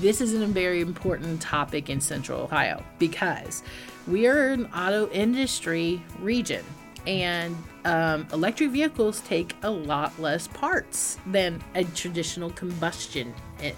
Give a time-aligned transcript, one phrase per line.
[0.00, 3.62] this is a very important topic in Central Ohio because
[4.08, 6.64] we are an auto industry region
[7.06, 13.34] and um, electric vehicles take a lot less parts than a traditional combustion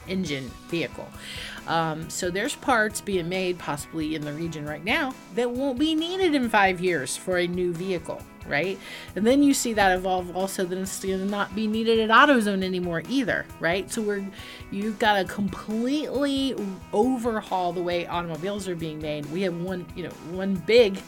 [0.09, 1.09] engine vehicle.
[1.67, 5.95] Um, so there's parts being made possibly in the region right now that won't be
[5.95, 8.79] needed in five years for a new vehicle, right?
[9.17, 12.11] And then you see that evolve also that it's going to not be needed at
[12.11, 13.91] AutoZone anymore either, right?
[13.91, 14.25] So we're
[14.71, 16.55] you've got to completely
[16.93, 19.27] overhaul the way automobiles are being made.
[19.27, 20.99] We have one, you know, one big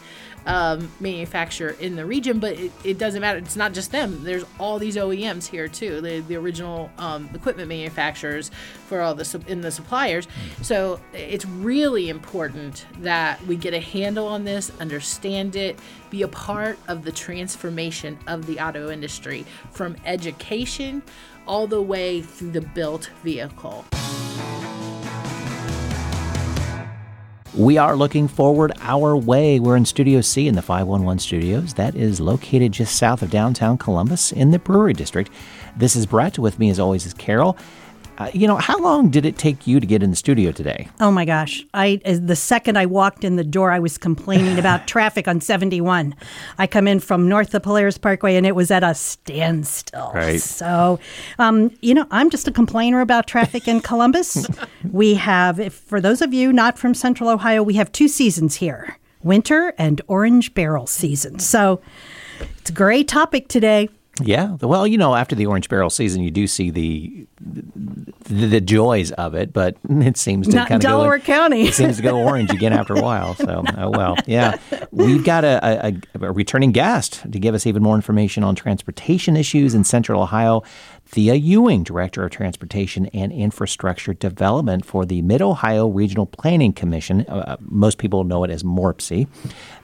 [0.45, 3.39] um, manufacturer in the region, but it, it, doesn't matter.
[3.39, 4.23] It's not just them.
[4.23, 8.51] There's all these OEMs here too, the, the original um, equipment manufacturers
[8.87, 10.27] for all the in the suppliers.
[10.61, 16.27] So it's really important that we get a handle on this, understand it, be a
[16.27, 21.01] part of the transformation of the auto industry from education
[21.47, 23.85] all the way through the built vehicle.
[27.57, 29.61] We are looking forward our way.
[29.61, 31.75] We're in Studio C in the 511 Studios.
[31.75, 35.31] That is located just south of downtown Columbus in the Brewery District.
[35.77, 36.37] This is Brett.
[36.37, 37.57] With me, as always, is Carol.
[38.17, 40.87] Uh, you know, how long did it take you to get in the studio today?
[41.01, 41.65] Oh my gosh!
[41.73, 46.15] I the second I walked in the door, I was complaining about traffic on 71.
[46.57, 50.11] I come in from north of Polaris Parkway, and it was at a standstill.
[50.13, 50.39] Right.
[50.39, 50.99] So,
[51.39, 54.47] um, you know, I'm just a complainer about traffic in Columbus.
[54.89, 58.55] we have, if, for those of you not from Central Ohio, we have two seasons
[58.55, 61.39] here: winter and orange barrel season.
[61.39, 61.81] So,
[62.59, 63.89] it's a great topic today.
[64.21, 67.27] Yeah, well, you know, after the orange barrel season, you do see the
[68.25, 71.63] the, the joys of it, but it seems to Not kind of Delaware go, County.
[71.63, 73.35] It seems to go orange again after a while.
[73.35, 74.57] So, oh well, yeah.
[74.91, 75.93] We've got a, a,
[76.25, 80.63] a returning guest to give us even more information on transportation issues in Central Ohio.
[81.07, 87.21] Thea Ewing, Director of Transportation and Infrastructure Development for the Mid Ohio Regional Planning Commission.
[87.27, 89.27] Uh, most people know it as MORPC.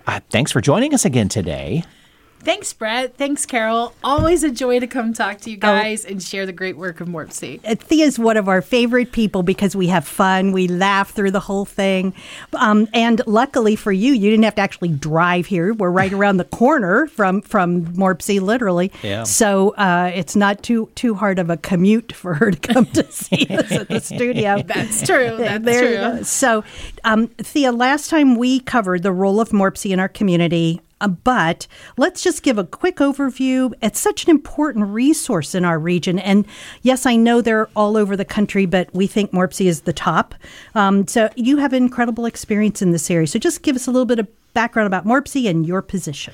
[0.08, 1.84] Uh, thanks for joining us again today.
[2.44, 3.18] Thanks, Brett.
[3.18, 3.94] Thanks, Carol.
[4.04, 5.60] Always a joy to come talk to you oh.
[5.60, 6.10] guys oh.
[6.10, 7.62] and share the great work of MORPC.
[7.80, 10.52] Thea is one of our favorite people because we have fun.
[10.52, 12.14] We laugh through the whole thing.
[12.54, 15.74] Um, and luckily for you, you didn't have to actually drive here.
[15.74, 18.92] We're right around the corner from from MORPC, literally.
[19.04, 19.24] Yeah.
[19.24, 23.04] So uh, it's not too too hard of a commute for her to come to
[23.12, 24.62] see us at the studio.
[24.66, 25.38] That's true.
[25.38, 26.24] That's there true.
[26.24, 26.64] So,
[27.04, 31.68] um, Thea, last time we covered the role of MORPC in our community, uh, but
[31.98, 33.74] let's just give a quick overview.
[33.82, 36.20] It's such an important resource in our region.
[36.20, 36.46] And
[36.82, 40.36] yes, I know they're all over the country, but we think MORPC is the top.
[40.76, 43.28] Um, so you have incredible experience in this area.
[43.28, 46.34] So just give us a little bit of background about MORPC and your position.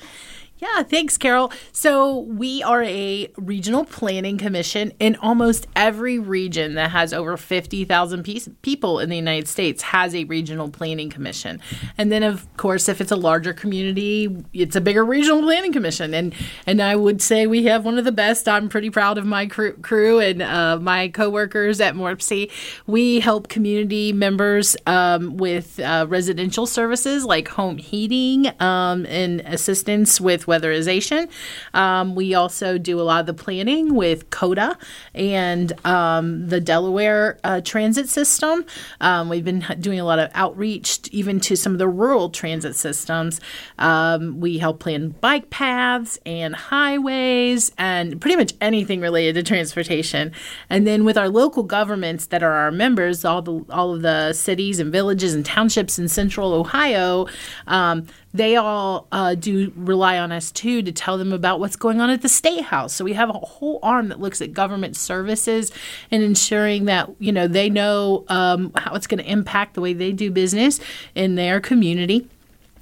[0.58, 1.52] Yeah, thanks, Carol.
[1.72, 8.56] So, we are a regional planning commission in almost every region that has over 50,000
[8.62, 11.60] people in the United States has a regional planning commission.
[11.96, 16.12] And then of course, if it's a larger community, it's a bigger regional planning commission.
[16.12, 16.34] And
[16.66, 18.48] and I would say we have one of the best.
[18.48, 22.50] I'm pretty proud of my crew, crew and uh, my coworkers at MORPC.
[22.86, 30.20] We help community members um, with uh, residential services like home heating um, and assistance
[30.20, 31.28] with weatherization.
[31.74, 34.76] Um, we also do a lot of the planning with COTA
[35.14, 38.64] and um, the Delaware uh, transit system.
[39.00, 42.74] Um, we've been doing a lot of outreach even to some of the rural transit
[42.74, 43.40] systems.
[43.78, 50.32] Um, we help plan bike paths and highways and pretty much anything related to transportation.
[50.70, 54.32] And then with our local governments that are our members, all the all of the
[54.32, 57.26] cities and villages and townships in central Ohio,
[57.66, 62.00] um, they all uh, do rely on us too to tell them about what's going
[62.00, 62.92] on at the state house.
[62.92, 65.72] So we have a whole arm that looks at government services
[66.10, 69.92] and ensuring that you know they know um, how it's going to impact the way
[69.92, 70.80] they do business
[71.14, 72.28] in their community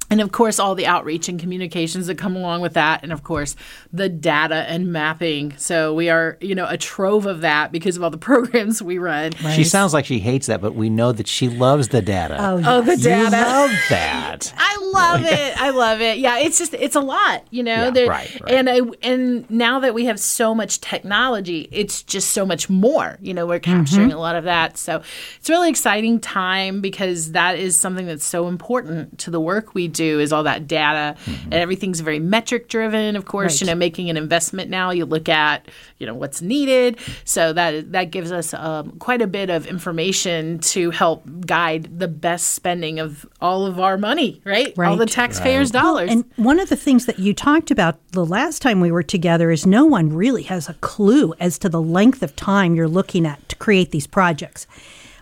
[0.09, 3.23] and of course all the outreach and communications that come along with that and of
[3.23, 3.55] course
[3.91, 5.55] the data and mapping.
[5.57, 8.97] So we are you know a trove of that because of all the programs we
[8.97, 9.33] run.
[9.43, 9.53] Right.
[9.53, 12.37] she sounds like she hates that but we know that she loves the data.
[12.39, 14.53] Oh, oh the data you love that.
[14.57, 15.61] I love it.
[15.61, 16.17] I love it.
[16.17, 17.91] Yeah it's just it's a lot you know?
[17.93, 22.31] Yeah, right, right, and I, and now that we have so much technology it's just
[22.31, 23.45] so much more you know?
[23.45, 24.17] We're capturing mm-hmm.
[24.17, 24.77] a lot of that.
[24.77, 25.01] So
[25.37, 29.73] it's a really exciting time because that is something that's so important to the work
[29.73, 31.43] we do is all that data mm-hmm.
[31.43, 33.61] and everything's very metric driven of course right.
[33.61, 35.67] you know making an investment now you look at
[35.97, 40.59] you know what's needed so that that gives us um, quite a bit of information
[40.59, 44.89] to help guide the best spending of all of our money right, right.
[44.89, 45.81] all the taxpayers right.
[45.81, 48.91] dollars well, and one of the things that you talked about the last time we
[48.91, 52.75] were together is no one really has a clue as to the length of time
[52.75, 54.67] you're looking at to create these projects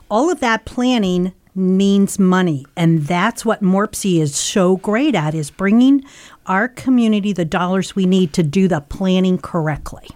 [0.10, 5.50] all of that planning means money and that's what MORPC is so great at is
[5.50, 6.04] bringing
[6.46, 10.08] our community the dollars we need to do the planning correctly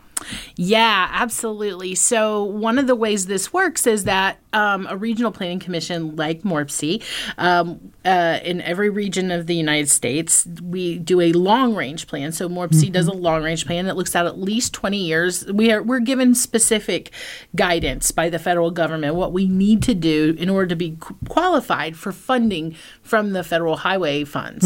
[0.56, 1.96] Yeah, absolutely.
[1.96, 6.42] So, one of the ways this works is that um, a regional planning commission like
[6.42, 7.04] MORPC,
[7.38, 12.32] um, uh, in every region of the United States, we do a long range plan.
[12.32, 15.46] So, MORPC does a long range plan that looks at at least 20 years.
[15.46, 17.12] We are, we're given specific
[17.56, 21.16] guidance by the federal government what we need to do in order to be qu-
[21.28, 24.66] qualified for funding from the federal highway funds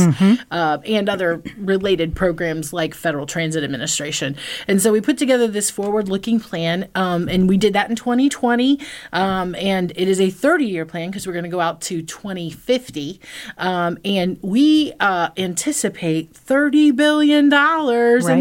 [0.51, 4.35] uh, and other related programs like Federal Transit Administration.
[4.67, 7.95] And so we put together this forward looking plan, um, and we did that in
[7.95, 8.79] 2020.
[9.11, 12.01] Um, and it is a 30 year plan because we're going to go out to
[12.01, 13.19] 2050.
[13.57, 17.49] Um, and we uh, anticipate $30 billion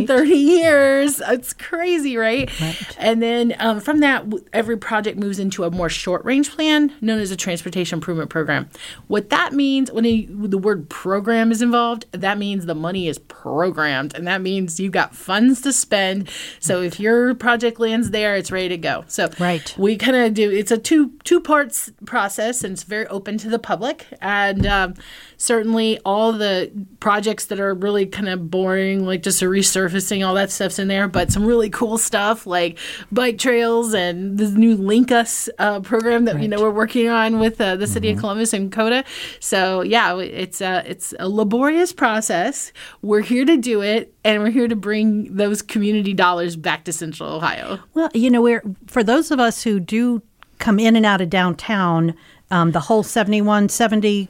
[0.00, 1.20] in 30 years.
[1.26, 2.50] It's crazy, right?
[2.98, 7.18] And then um, from that, every project moves into a more short range plan known
[7.20, 8.68] as a transportation improvement program.
[9.08, 13.18] What that means when a, the word program is involved, that means the money is
[13.18, 16.28] programmed, and that means you've got funds to spend.
[16.60, 19.04] So if your project lands there, it's ready to go.
[19.08, 19.74] So Right.
[19.78, 20.50] we kind of do.
[20.50, 24.06] It's a two two parts process, and it's very open to the public.
[24.20, 24.94] And um,
[25.36, 26.70] certainly, all the
[27.00, 30.88] projects that are really kind of boring, like just a resurfacing, all that stuff's in
[30.88, 31.08] there.
[31.08, 32.78] But some really cool stuff like
[33.10, 37.60] bike trails and the new LinkUS uh, program that you know we're working on with
[37.60, 39.04] uh, the city of Columbus and COTA.
[39.40, 42.72] So yeah, it's a it's a laborious process.
[43.02, 46.92] We're here to do it, and we're here to bring those community dollars back to
[46.92, 47.78] Central Ohio.
[47.94, 50.22] Well, you know, we're for those of us who do
[50.62, 52.14] come in and out of downtown,
[52.50, 54.28] um, the whole 71, 70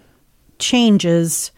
[0.59, 1.51] changes,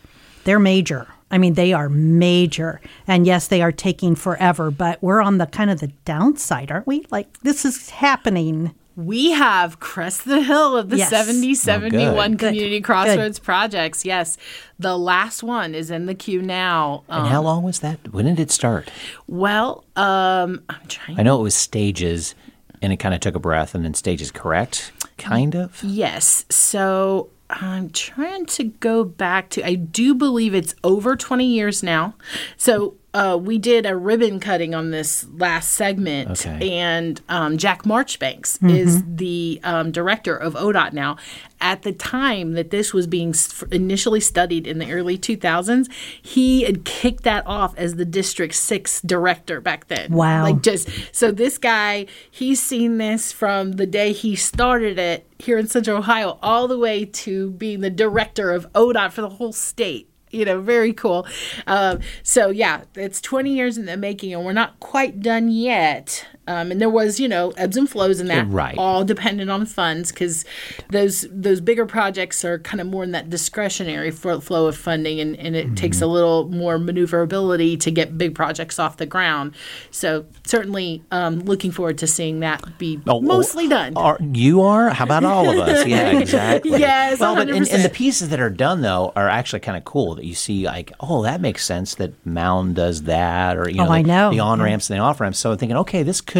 [0.44, 1.06] they're major.
[1.30, 2.80] I mean, they are major.
[3.06, 6.86] And yes, they are taking forever, but we're on the kind of the downside, aren't
[6.86, 7.06] we?
[7.10, 8.74] Like, this is happening.
[8.96, 11.10] We have Crest the Hill of the Yes.
[11.10, 12.84] 70 71 Community Good.
[12.84, 14.04] Crossroads projects.
[14.04, 14.36] Yes.
[14.78, 17.02] The last one is in the queue now.
[17.08, 18.12] And Um, how long was that?
[18.12, 18.90] When did it start?
[19.26, 21.18] well, um, I'm trying.
[21.18, 22.36] I know it was stages,
[22.84, 25.82] and it kind of took a breath, and then stages correct, kind of.
[25.82, 26.44] Yes.
[26.50, 32.14] So I'm trying to go back to, I do believe it's over 20 years now.
[32.56, 36.70] So uh, we did a ribbon cutting on this last segment, Okay.
[36.78, 41.16] and um, Jack Marchbanks is the um, director of ODOT now.
[41.60, 43.32] At the time that this was being
[43.70, 45.90] initially studied in the early 2000s,
[46.20, 50.12] he had kicked that off as the District 6 director back then.
[50.12, 50.42] Wow.
[50.42, 55.56] Like just so this guy he's seen this from the day he started it here
[55.56, 59.52] in central ohio all the way to being the director of odot for the whole
[59.52, 61.26] state you know very cool.
[61.66, 66.26] Um, so yeah it's 20 years in the making and we're not quite done yet
[66.46, 68.76] um, and there was you know ebbs and flows in that Right.
[68.78, 70.44] all dependent on funds because
[70.90, 75.36] those those bigger projects are kind of more in that discretionary flow of funding and,
[75.36, 76.04] and it takes Mm-hmm.
[76.04, 79.54] a little more maneuverability to get big projects off the ground
[79.90, 84.60] so certainly um, looking forward to seeing that be Oh, mostly oh, done Are, you
[84.62, 84.90] are?
[84.90, 85.86] How about all of us?
[85.86, 86.78] Yeah, exactly.
[86.80, 89.84] Yes, Well, but and, and the pieces that are done though are actually kind of
[89.84, 90.14] cool.
[90.16, 93.86] That you see, like, oh, that makes sense that Mound does that, or you know,
[93.88, 94.30] Oh, I the, know.
[94.30, 94.64] the on Yeah.
[94.64, 95.38] ramps and the off ramps.
[95.38, 96.33] So I'm thinking, okay, this could.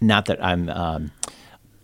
[0.00, 0.68] Not that I'm.
[0.70, 1.10] Um,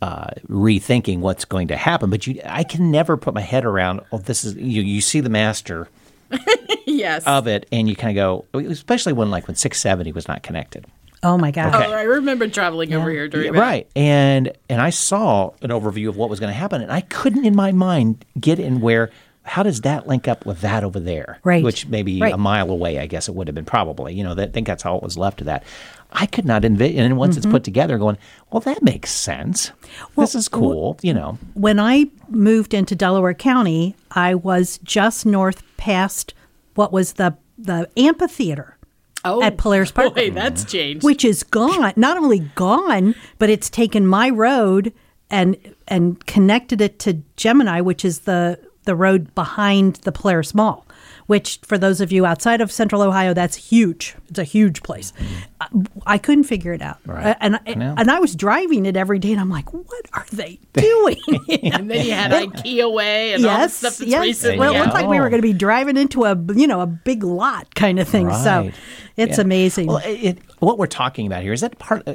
[0.03, 4.03] uh, rethinking what's going to happen, but you, I can never put my head around.
[4.13, 4.83] Oh, this is you.
[4.83, 5.89] You see the master
[6.87, 10.43] yes of it, and you kind of go, especially when like when 670 was not
[10.43, 10.87] connected.
[11.23, 11.75] Oh, my God.
[11.75, 13.59] oh, i remember traveling over here during that.
[13.59, 17.01] right and and i saw an overview of what was going to happen and i
[17.01, 19.11] couldn't in my mind get in where
[19.43, 21.65] how does that link up with that over there Right.
[21.65, 22.35] which maybe Right.
[22.35, 24.67] a mile away i guess it would have been probably you know that, i think
[24.69, 25.65] that's all it was left of that
[26.13, 27.49] i could not envision and once Mm-hmm.
[27.49, 28.17] it's put together going
[28.51, 29.73] well that makes sense
[30.17, 35.63] this is cool you know when I moved into Delaware County, I was just north
[35.77, 36.35] past
[36.75, 38.77] what was the the amphitheater
[39.25, 41.93] oh at Polaris Park, boy that's changed which is gone.
[41.97, 44.93] Not only gone, but it's taken my road
[45.31, 45.57] and
[45.89, 50.86] and connected it to Gemini, which is the the road behind the Polaris Mall.
[51.27, 54.15] Which, for those of you outside of Central Ohio, that's huge.
[54.29, 55.13] It's a huge place.
[55.61, 55.67] I,
[56.07, 57.37] I couldn't figure it out, Right.
[57.41, 60.61] and I and I was driving it every day, and I'm like, "What are they
[60.73, 61.17] doing?"
[61.65, 64.21] and then you had IKEA way and all the yes, stuff that's yes.
[64.21, 64.59] recent.
[64.59, 66.87] Well, it looked like we were going to be driving into a you know a
[66.87, 68.33] big lot kind of thing.
[68.33, 68.71] So
[69.17, 69.43] it's Yeah.
[69.43, 69.89] amazing.
[69.89, 72.15] Well, it- what we're talking about here is that part uh,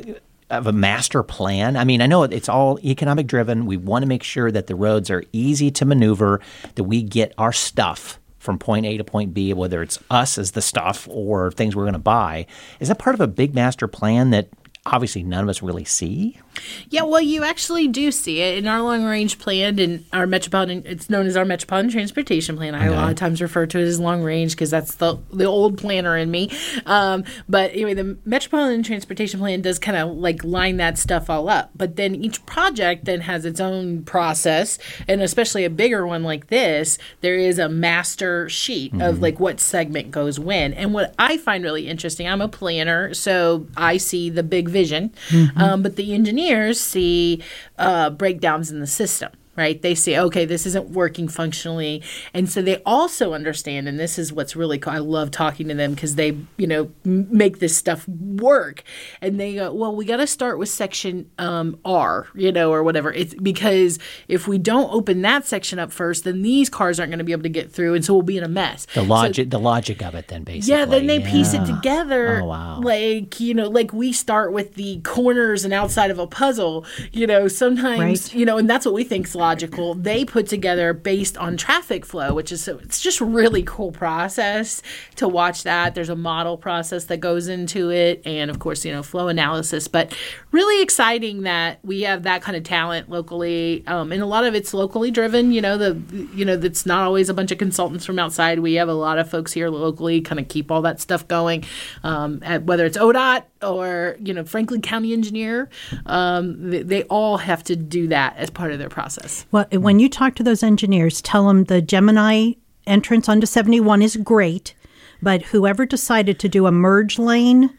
[0.49, 1.75] of a master plan.
[1.75, 3.65] I mean, I know it's all economic driven.
[3.65, 6.39] We want to make sure that the roads are easy to maneuver,
[6.75, 10.51] that we get our stuff from point A to point B, whether it's us as
[10.51, 12.47] the stuff or things we're going to buy.
[12.79, 14.49] Is that part of a big master plan that
[14.83, 16.39] obviously none of us really see?
[16.89, 20.83] Yeah, well, you actually do see it in our long range plan and our metropolitan.
[20.85, 22.75] It's known as our metropolitan transportation plan.
[22.75, 25.45] I a lot of times refer to it as long range because that's the the
[25.45, 26.51] old planner in me.
[26.85, 31.47] Um, but anyway, the metropolitan transportation plan does kind of like line that stuff all
[31.47, 31.71] up.
[31.75, 34.77] But then each project then has its own process,
[35.07, 39.01] and especially a bigger one like this, there is a master sheet mm-hmm.
[39.01, 40.73] of like what segment goes when.
[40.73, 45.13] And what I find really interesting, I'm a planner, so I see the big vision,
[45.29, 45.57] mm-hmm.
[45.57, 47.43] um, but the engineer engineers see
[47.77, 49.81] uh, breakdowns in the system right?
[49.81, 52.01] They say, okay, this isn't working functionally.
[52.33, 54.93] And so they also understand, and this is what's really cool.
[54.93, 58.83] I love talking to them because they, you know, make this stuff work.
[59.21, 62.83] And they go, well, we got to start with section um, R, you know, or
[62.83, 63.13] whatever.
[63.13, 67.19] It's because if we don't open that section up first, then these cars aren't going
[67.19, 67.93] to be able to get through.
[67.93, 68.87] And so we'll be in a mess.
[68.93, 70.77] The logic, so, the logic of it then basically.
[70.77, 71.31] Yeah, then they yeah.
[71.31, 72.41] piece it together.
[72.41, 72.79] Oh, wow.
[72.81, 77.27] Like, you know, like we start with the corners and outside of a puzzle, you
[77.27, 78.33] know, sometimes, right.
[78.33, 82.33] you know, and that's what we think logical they put together based on traffic flow,
[82.33, 84.81] which is so it's just really cool process
[85.17, 85.93] to watch that.
[85.93, 89.89] There's a model process that goes into it, and of course, you know, flow analysis.
[89.89, 90.15] But
[90.51, 94.55] really exciting that we have that kind of talent locally, um, and a lot of
[94.55, 95.51] it's locally driven.
[95.51, 95.99] You know, the
[96.33, 98.59] you know that's not always a bunch of consultants from outside.
[98.59, 101.65] We have a lot of folks here locally, kind of keep all that stuff going.
[102.03, 105.69] Um, at, whether it's ODOT or you know Franklin County engineer,
[106.05, 109.45] um, they, they, all have to do that as part of their process.
[109.51, 112.53] Well, when you talk to those engineers, tell them the Gemini
[112.87, 114.73] entrance onto 71 is great,
[115.21, 117.77] but whoever decided to do a merge lane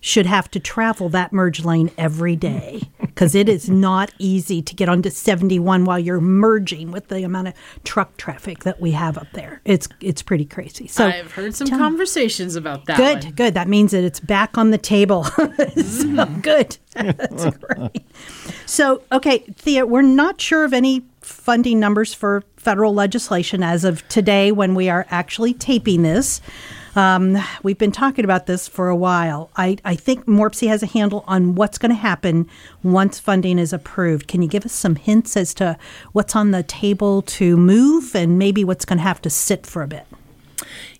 [0.00, 2.82] should have to travel that merge lane every day
[3.14, 7.48] because it is not easy to get onto 71 while you're merging with the amount
[7.48, 7.54] of
[7.84, 9.60] truck traffic that we have up there.
[9.64, 10.86] It's it's pretty crazy.
[10.88, 12.96] So I've heard some conversations about that.
[12.96, 13.32] Good, one.
[13.34, 13.54] good.
[13.54, 15.24] That means that it's back on the table.
[15.76, 16.76] so good.
[16.94, 18.04] That's great.
[18.66, 24.06] So okay, Thea, we're not sure of any funding numbers for federal legislation as of
[24.08, 26.40] today when we are actually taping this.
[26.96, 29.50] Um, we've been talking about this for a while.
[29.56, 32.48] I, I think MORPC has a handle on what's going to happen
[32.82, 34.28] once funding is approved.
[34.28, 35.76] Can you give us some hints as to
[36.12, 39.82] what's on the table to move and maybe what's going to have to sit for
[39.82, 40.06] a bit?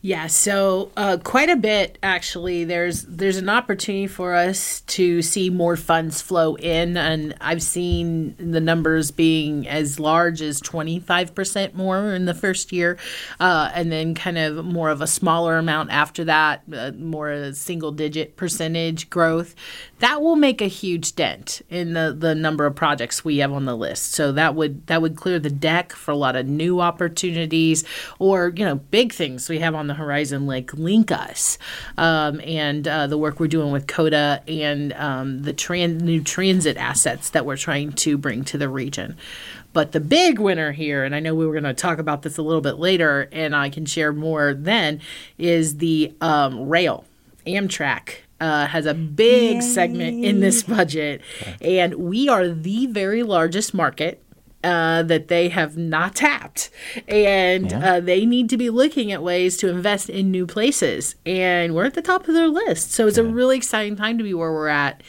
[0.05, 2.65] Yeah, so uh, quite a bit actually.
[2.65, 8.35] There's there's an opportunity for us to see more funds flow in, and I've seen
[8.37, 12.99] the numbers being as large as 25 percent more in the first year,
[13.41, 17.91] uh, and then kind of more of a smaller amount after that, uh, more single
[17.91, 19.55] digit percentage growth.
[20.01, 23.65] That will make a huge dent in the the number of projects we have on
[23.65, 24.13] the list.
[24.13, 27.85] So that would that would clear the deck for a lot of new opportunities
[28.19, 31.59] or you know big things we have on the the horizon like LinkUS
[31.97, 36.77] um, and uh, the work we're doing with COTA and um, the tran- new transit
[36.77, 39.17] assets that we're trying to bring to the region.
[39.73, 42.39] But the big winner here, and I know we were going to talk about this
[42.39, 45.01] a little bit later, and I can share more then,
[45.37, 47.05] is the um, rail,
[47.47, 48.17] Amtrak.
[48.41, 49.61] Uh, has a big Yay.
[49.61, 51.23] segment in this budget,
[51.63, 54.21] and we are the very largest market
[54.65, 56.71] uh, that they have not tapped.
[57.07, 57.95] And yeah.
[57.95, 61.15] uh, they need to be looking at ways to invest in new places.
[61.25, 62.93] And we're at the top of their list.
[62.93, 63.25] So it's yeah.
[63.25, 65.03] a really exciting time to be where we're at.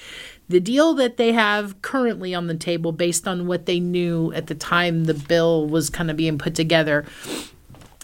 [0.48, 4.46] The deal that they have currently on the table, based on what they knew at
[4.46, 7.06] the time the bill was kind of being put together,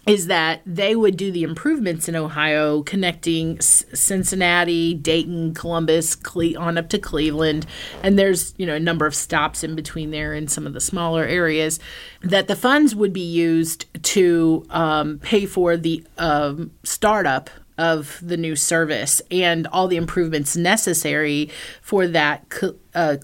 [0.07, 6.77] is that they would do the improvements in Ohio, connecting Cincinnati, Dayton, Columbus, Cle- on
[6.77, 7.67] up to Cleveland,
[8.01, 10.81] and there's you know a number of stops in between there in some of the
[10.81, 11.79] smaller areas.
[12.21, 18.37] That the funds would be used to um, pay for the um, startup of the
[18.37, 21.49] new service and all the improvements necessary
[21.81, 22.45] for that.
[22.93, 23.17] Uh,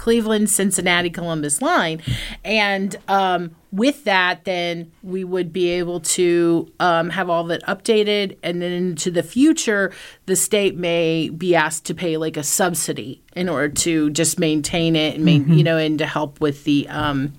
[0.00, 2.00] Cleveland, Cincinnati, Columbus line.
[2.42, 7.62] And um, with that, then we would be able to um, have all of it
[7.68, 8.38] updated.
[8.42, 9.92] And then into the future,
[10.24, 14.96] the state may be asked to pay like a subsidy in order to just maintain
[14.96, 15.52] it and, mm-hmm.
[15.52, 16.88] you know, and to help with the.
[16.88, 17.34] Um,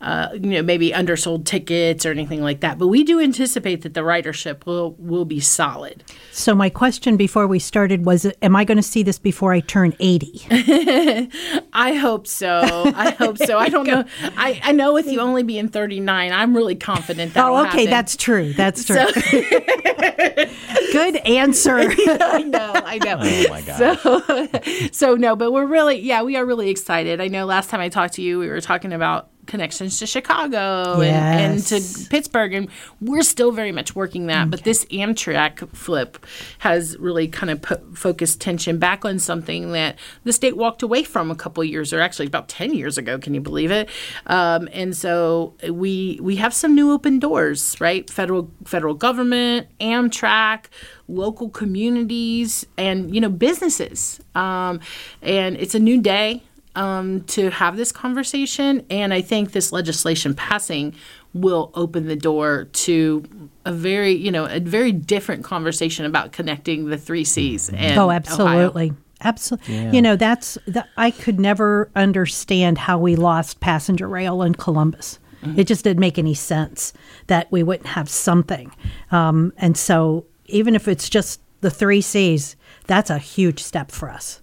[0.00, 2.78] uh, you know, maybe undersold tickets or anything like that.
[2.78, 6.04] But we do anticipate that the ridership will will be solid.
[6.32, 9.60] So my question before we started was, am I going to see this before I
[9.60, 10.46] turn eighty?
[11.72, 12.62] I hope so.
[12.94, 13.58] I hope so.
[13.58, 14.04] I don't know.
[14.36, 17.44] I, I know with you only being thirty nine, I'm really confident that.
[17.44, 17.90] oh, okay, happen.
[17.90, 18.52] that's true.
[18.54, 18.96] That's true.
[18.96, 19.50] So
[20.92, 21.78] Good answer.
[21.78, 22.72] I know.
[22.74, 23.18] I know.
[23.20, 23.78] Oh my god.
[23.78, 27.20] So, so no, but we're really, yeah, we are really excited.
[27.20, 31.00] I know last time I talked to you, we were talking about connections to Chicago
[31.00, 32.68] and, and to Pittsburgh, and
[33.00, 34.42] we're still very much working that.
[34.42, 34.50] Okay.
[34.50, 36.24] But this Amtrak flip
[36.58, 41.02] has really kind of put, focused tension back on something that the state walked away
[41.02, 43.18] from a couple years, or actually about ten years ago.
[43.18, 43.88] Can you believe it?
[44.26, 48.08] Um, and so we we have some new open doors, right?
[48.08, 50.66] Federal federal government, Amtrak
[51.10, 54.80] local communities and you know businesses um,
[55.22, 56.42] and it's a new day
[56.74, 58.84] um, to have this conversation.
[58.90, 60.94] And I think this legislation passing
[61.32, 63.24] will open the door to
[63.64, 67.68] a very, you know, a very different conversation about connecting the three C's.
[67.70, 68.86] And oh, absolutely.
[68.86, 68.96] Ohio.
[69.22, 69.74] Absolutely.
[69.74, 69.92] Yeah.
[69.92, 75.18] You know, that's that I could never understand how we lost passenger rail in Columbus.
[75.42, 75.60] Mm-hmm.
[75.60, 76.92] It just didn't make any sense
[77.26, 78.74] that we wouldn't have something.
[79.10, 84.10] Um, and so, even if it's just the three C's, that's a huge step for
[84.10, 84.40] us.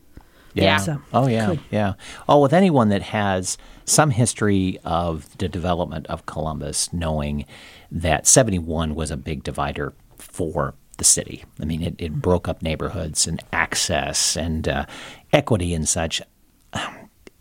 [0.64, 0.78] Yeah.
[0.78, 1.46] So, oh, yeah.
[1.48, 1.60] Cool.
[1.72, 1.94] Yeah.
[2.28, 7.46] Oh, with anyone that has some history of the development of Columbus, knowing
[7.92, 11.46] that 71 was a big divider for the city.
[11.62, 14.86] I mean, it, it broke up neighborhoods and access and uh,
[15.32, 16.22] equity and such.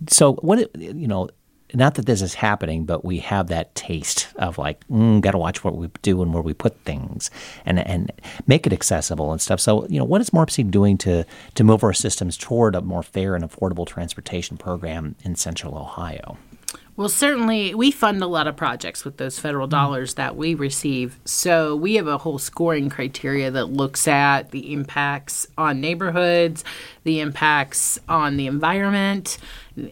[0.08, 1.30] So, what, you know,
[1.74, 5.38] not that this is happening, but we have that taste of like, mm, got to
[5.38, 7.30] watch what we do and where we put things,
[7.64, 8.12] and and
[8.46, 9.60] make it accessible and stuff.
[9.60, 13.02] So, you know, what is MORPC doing to to move our systems toward a more
[13.02, 16.38] fair and affordable transportation program in Central Ohio?
[16.96, 21.18] Well, certainly we fund a lot of projects with those federal dollars that we receive.
[21.26, 26.64] So we have a whole scoring criteria that looks at the impacts on neighborhoods,
[27.04, 29.36] the impacts on the environment,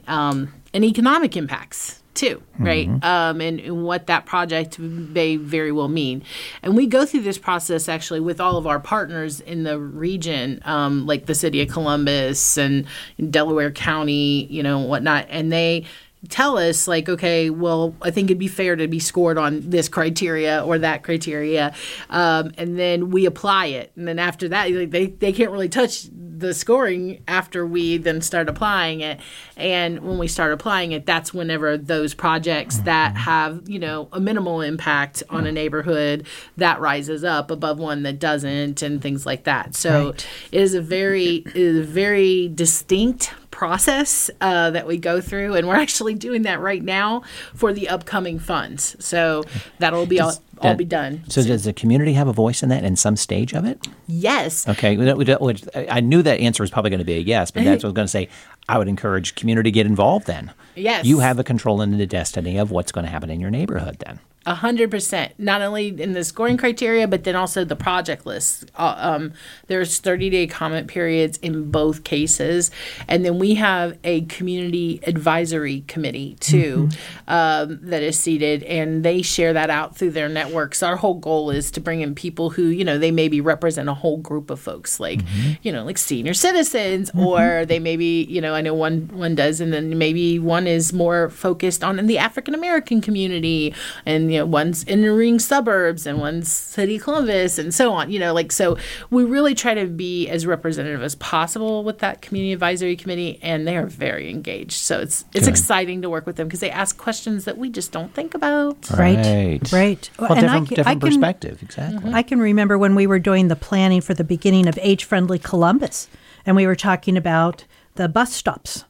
[0.09, 2.88] um, and economic impacts too, right?
[2.88, 3.04] Mm-hmm.
[3.04, 6.23] Um, and, and, what that project may very well mean.
[6.62, 10.61] And we go through this process actually with all of our partners in the region,
[10.64, 12.87] um, like the city of Columbus and
[13.31, 15.26] Delaware County, you know, whatnot.
[15.28, 15.87] And they
[16.28, 19.88] tell us like okay well i think it'd be fair to be scored on this
[19.88, 21.75] criteria or that criteria
[22.11, 26.07] um, and then we apply it and then after that they, they can't really touch
[26.12, 29.21] the scoring after we then start applying it
[29.57, 33.23] and when we start applying it that's whenever those projects that mm-hmm.
[33.23, 36.26] have you know a minimal impact on a neighborhood
[36.57, 40.27] that rises up above one that doesn't and things like that so right.
[40.53, 45.55] it is a very it is a very distinct process uh, that we go through,
[45.55, 47.23] and we're actually doing that right now
[47.55, 48.97] for the upcoming funds.
[48.99, 49.45] So
[49.79, 51.23] that'll be does, all, all be done.
[51.29, 53.87] So does the community have a voice in that in some stage of it?
[54.09, 54.69] Yes.
[54.69, 54.93] Okay.
[54.93, 57.90] I knew that answer was probably going to be a yes, but that's what I
[57.90, 58.29] was going to say.
[58.69, 60.53] I would encourage community to get involved then.
[60.75, 61.07] Yes.
[61.07, 63.99] You have a control in the destiny of what's going to happen in your neighborhood
[64.05, 64.19] then.
[64.46, 65.33] A hundred percent.
[65.38, 68.70] Not only in the scoring criteria, but then also the project list.
[68.76, 69.33] Uh, um,
[69.68, 72.70] there's 30 day comment periods in both cases,
[73.09, 77.33] and then we have a community advisory committee too mm-hmm.
[77.33, 80.83] um, that is seated, and they share that out through their networks.
[80.83, 83.94] Our whole goal is to bring in people who you know they maybe represent a
[83.94, 85.52] whole group of folks, like mm-hmm.
[85.62, 87.26] you know like senior citizens, mm-hmm.
[87.26, 90.92] or they maybe you know I know one one does, and then maybe one is
[90.92, 93.72] more focused on in the African American community
[94.04, 98.11] and you know one's in the ring suburbs and one's city Columbus and so on.
[98.11, 98.77] You know, like so
[99.11, 103.66] we really try to be as representative as possible with that community advisory committee, and
[103.66, 104.73] they are very engaged.
[104.73, 105.51] So it's it's Good.
[105.51, 108.90] exciting to work with them because they ask questions that we just don't think about.
[108.90, 109.73] Right, right.
[109.73, 110.11] right.
[110.18, 111.99] Well, and different, can, different perspective, exactly.
[111.99, 112.14] Mm-hmm.
[112.14, 115.38] I can remember when we were doing the planning for the beginning of Age Friendly
[115.38, 116.09] Columbus,
[116.44, 118.85] and we were talking about the bus stops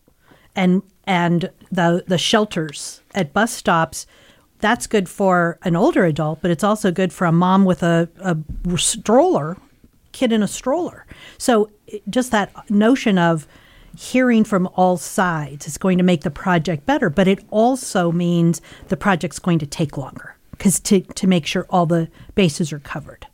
[0.57, 4.07] and and the the shelters at bus stops
[4.65, 8.09] that's good for an older adult, but it's also good for a mom with a,
[8.21, 8.35] a
[8.79, 9.59] stroller,
[10.13, 11.05] kid in a stroller.
[11.37, 11.69] So
[12.09, 13.47] just that notion of
[13.95, 18.63] hearing from all sides is going to make the project better, but it also means
[18.89, 22.79] the project's going to take longer because to, to make sure all the bases are
[22.79, 23.27] covered.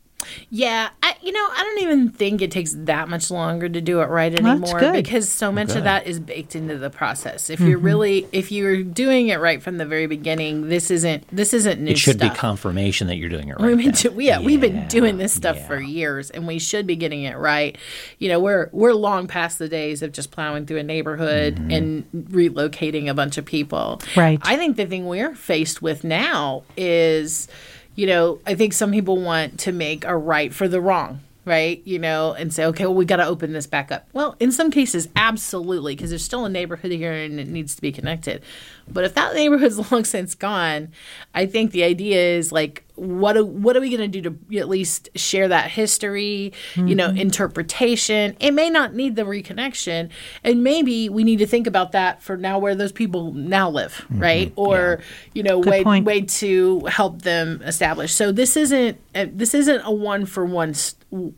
[0.50, 4.00] Yeah, I, you know, I don't even think it takes that much longer to do
[4.00, 7.50] it right anymore because so much of that is baked into the process.
[7.50, 7.68] If mm-hmm.
[7.68, 11.80] you're really, if you're doing it right from the very beginning, this isn't this isn't
[11.80, 11.92] new.
[11.92, 12.33] It should stuff.
[12.33, 13.76] be confirmation that you're doing it right.
[13.76, 15.66] We've been do, yeah, yeah, we've been doing this stuff yeah.
[15.66, 17.76] for years, and we should be getting it right.
[18.18, 21.70] You know, we're we're long past the days of just plowing through a neighborhood mm-hmm.
[21.70, 24.00] and relocating a bunch of people.
[24.16, 24.38] Right.
[24.42, 27.48] I think the thing we're faced with now is
[28.01, 31.83] you know, I think some people want to make a right for the wrong right?
[31.87, 34.09] You know, and say, okay, well, we got to open this back up.
[34.12, 37.83] Well, in some cases, absolutely, because there's still a neighborhood here and it needs to
[37.83, 38.42] be connected.
[38.88, 40.90] But if that neighborhood's long since gone,
[41.35, 44.59] I think the idea is like, what are, what are we going to do to
[44.59, 46.88] at least share that history, mm-hmm.
[46.88, 47.16] you know, mm-hmm.
[47.16, 48.37] interpretation?
[48.40, 50.11] It may not need the reconnection,
[50.44, 54.05] and maybe we need to think about that for now where those people now live,
[54.05, 54.20] mm-hmm.
[54.20, 54.53] right?
[54.57, 55.05] Or yeah.
[55.33, 56.05] you know, Good way point.
[56.05, 58.12] way to help them establish.
[58.12, 60.74] So this isn't uh, this isn't a one for one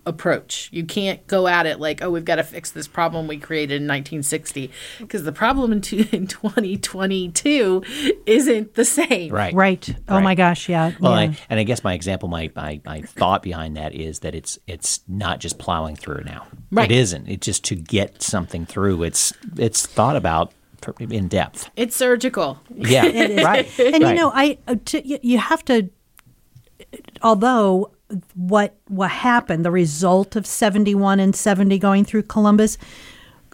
[0.04, 0.68] approach.
[0.72, 3.76] You can't go at it like, oh, we've got to fix this problem we created
[3.76, 7.82] in 1960 because the problem in, two, in 2022
[8.26, 9.32] isn't the same.
[9.32, 9.54] Right.
[9.54, 9.94] Right.
[10.08, 10.22] Oh right.
[10.22, 10.68] my gosh.
[10.68, 10.92] Yeah.
[11.00, 11.30] Well, yeah.
[11.30, 14.58] I, and I guess my example, my, my, my thought behind that is that it's
[14.66, 16.46] it's not just plowing through now.
[16.70, 16.90] Right.
[16.90, 17.28] It isn't.
[17.28, 19.02] It's just to get something through.
[19.04, 20.52] It's it's thought about
[20.98, 21.70] in depth.
[21.76, 22.60] It's surgical.
[22.74, 23.04] Yeah.
[23.42, 23.78] right.
[23.78, 24.10] And right.
[24.10, 25.90] you know, I uh, you have to
[27.22, 27.92] although
[28.34, 32.78] what what happened, the result of 71 and 70 going through Columbus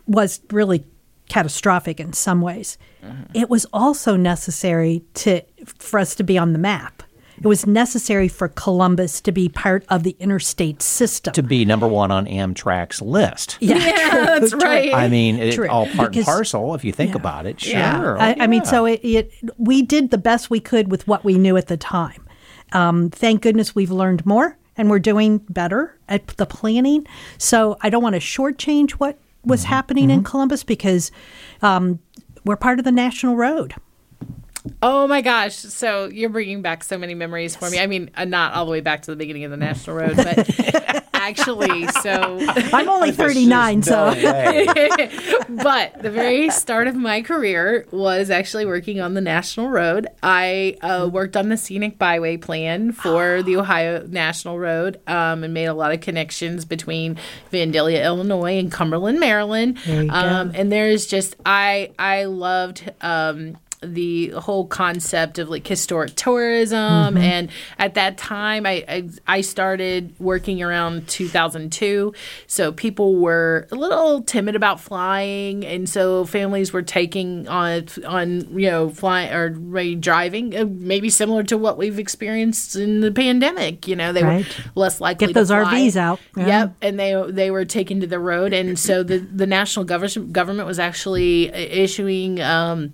[0.07, 0.85] was really
[1.29, 2.79] catastrophic in some ways.
[3.03, 3.25] Mm-hmm.
[3.35, 7.03] It was also necessary to for us to be on the map.
[7.41, 11.33] It was necessary for Columbus to be part of the interstate system.
[11.35, 13.59] To be number one on Amtrak's list.
[13.61, 14.93] Yeah, yeah that's right.
[14.93, 17.17] I mean, it, all part because, and parcel if you think yeah.
[17.17, 17.61] about it.
[17.61, 17.75] Sure.
[17.75, 18.17] Yeah.
[18.19, 21.39] I, I, mean, so it, it, we did the best we could with what we
[21.39, 22.28] knew at the time.
[22.73, 27.07] Um, thank goodness we've learned more and we're doing better at the planning.
[27.37, 29.69] So I don't want to shortchange what was mm-hmm.
[29.69, 30.19] happening mm-hmm.
[30.19, 31.11] in Columbus because
[31.63, 31.99] um,
[32.45, 33.75] we're part of the national road.
[34.83, 35.55] Oh my gosh.
[35.55, 37.79] So you're bringing back so many memories for me.
[37.79, 40.17] I mean, uh, not all the way back to the beginning of the National Road,
[40.17, 42.39] but actually, so.
[42.73, 44.07] I'm only 39, so.
[45.49, 50.07] but the very start of my career was actually working on the National Road.
[50.23, 55.53] I uh, worked on the scenic byway plan for the Ohio National Road um, and
[55.53, 57.19] made a lot of connections between
[57.53, 59.79] Vandalia, Illinois and Cumberland, Maryland.
[59.89, 66.79] Um, and there's just, I, I loved, um, the whole concept of like historic tourism.
[66.79, 67.17] Mm-hmm.
[67.19, 72.13] and at that time I, I, I started working around 2002
[72.47, 75.65] so people were a little timid about flying.
[75.65, 79.51] And so families were taking on on you know flying or
[79.97, 83.87] driving uh, maybe similar to what we've experienced in the pandemic.
[83.87, 84.47] You know they right.
[84.47, 86.21] were less likely to get those RVs out.
[86.37, 86.47] Yeah.
[86.47, 86.75] yep.
[86.83, 88.53] And they they were taken to the road.
[88.53, 92.93] And so the the national government government was actually issuing um,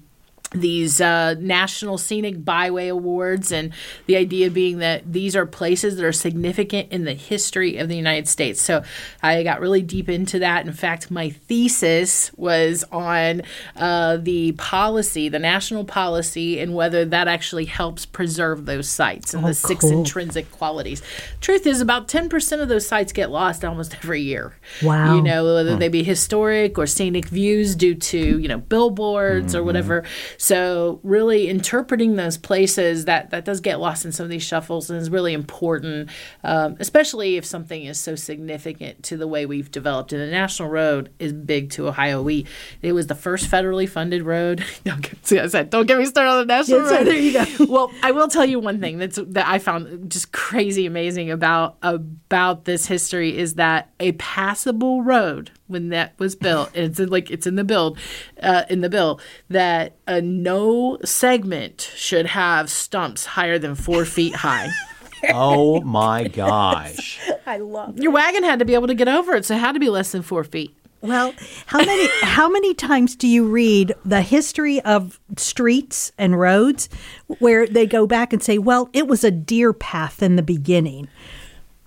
[0.55, 3.73] these uh, national scenic byway awards and
[4.07, 7.97] the idea being that these are places that are significant in the history of the
[7.97, 8.61] united states.
[8.63, 8.83] So
[9.23, 10.67] i got really deep into that.
[10.67, 13.43] In fact my thesis was on
[13.77, 19.45] uh, the policy the national policy and whether that actually helps preserve those sites and
[19.45, 19.93] oh, the six cool.
[19.93, 21.03] intrinsic qualities.
[21.41, 24.57] Truth is about 10% of those sites get lost almost every year.
[24.83, 25.17] Wow.
[25.17, 29.61] You know whether they be historic or scenic views due to you know billboards mm-hmm.
[29.61, 30.05] or whatever
[30.45, 34.91] so really interpreting those places that that does get lost in some of these shuffles
[34.91, 36.11] and is really important,
[36.43, 40.13] um, especially if something is so significant to the way we've developed.
[40.13, 42.21] And the national road is big to Ohio.
[42.21, 42.47] We
[42.83, 44.63] it was the first federally funded road.
[44.85, 47.07] don't get, I said, don't get me started on the national yes, road.
[47.07, 47.65] There you go.
[47.73, 51.79] well, I will tell you one thing that's that I found just crazy amazing about
[51.81, 57.09] about this history is that a passable road when that was built, and it's in,
[57.09, 57.99] like it's in the build,
[58.43, 64.35] uh, in the bill that uh, no segment should have stumps higher than four feet
[64.35, 64.69] high.
[65.33, 67.21] oh my gosh!
[67.47, 69.73] I love your wagon had to be able to get over it, so it had
[69.73, 70.77] to be less than four feet.
[71.05, 71.35] Well,
[71.67, 76.89] how many how many times do you read the history of streets and roads
[77.41, 81.09] where they go back and say, "Well, it was a deer path in the beginning."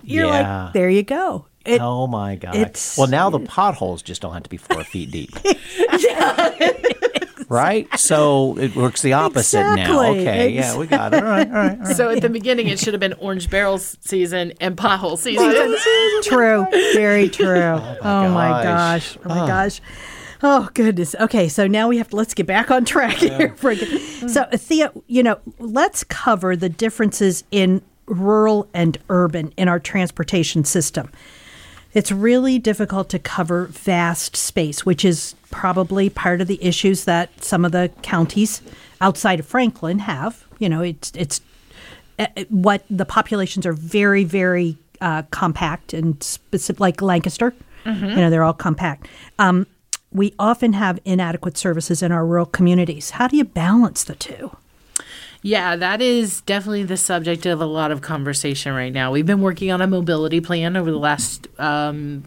[0.04, 0.66] You're yeah.
[0.66, 2.80] like, "There you go." It, oh my god!
[2.98, 5.32] Well, now the potholes just don't have to be four feet deep.
[7.50, 7.88] right?
[8.00, 9.96] So it works the opposite exactly.
[9.96, 10.12] now.
[10.12, 11.22] Okay, yeah, we got it.
[11.22, 11.78] All right, all right.
[11.78, 11.96] All right.
[11.96, 15.76] So at the beginning, it should have been orange barrels season and pothole season.
[16.24, 17.48] true, very true.
[17.48, 19.18] Oh my, oh gosh.
[19.18, 19.48] Oh my oh.
[19.48, 19.82] gosh.
[20.42, 21.16] Oh goodness.
[21.20, 23.54] Okay, so now we have to let's get back on track here.
[24.28, 30.64] so Thea, you know, let's cover the differences in rural and urban in our transportation
[30.64, 31.12] system
[31.98, 37.44] it's really difficult to cover vast space, which is probably part of the issues that
[37.44, 38.62] some of the counties
[39.02, 40.46] outside of Franklin have.
[40.60, 41.42] You know, it's it's
[42.20, 47.52] uh, what the populations are very very uh, compact and specific, like Lancaster.
[47.84, 48.10] Mm-hmm.
[48.10, 49.08] You know, they're all compact.
[49.40, 49.66] Um,
[50.12, 53.10] we often have inadequate services in our rural communities.
[53.10, 54.56] How do you balance the two?
[55.42, 59.12] Yeah, that is definitely the subject of a lot of conversation right now.
[59.12, 62.24] We've been working on a mobility plan over the last um,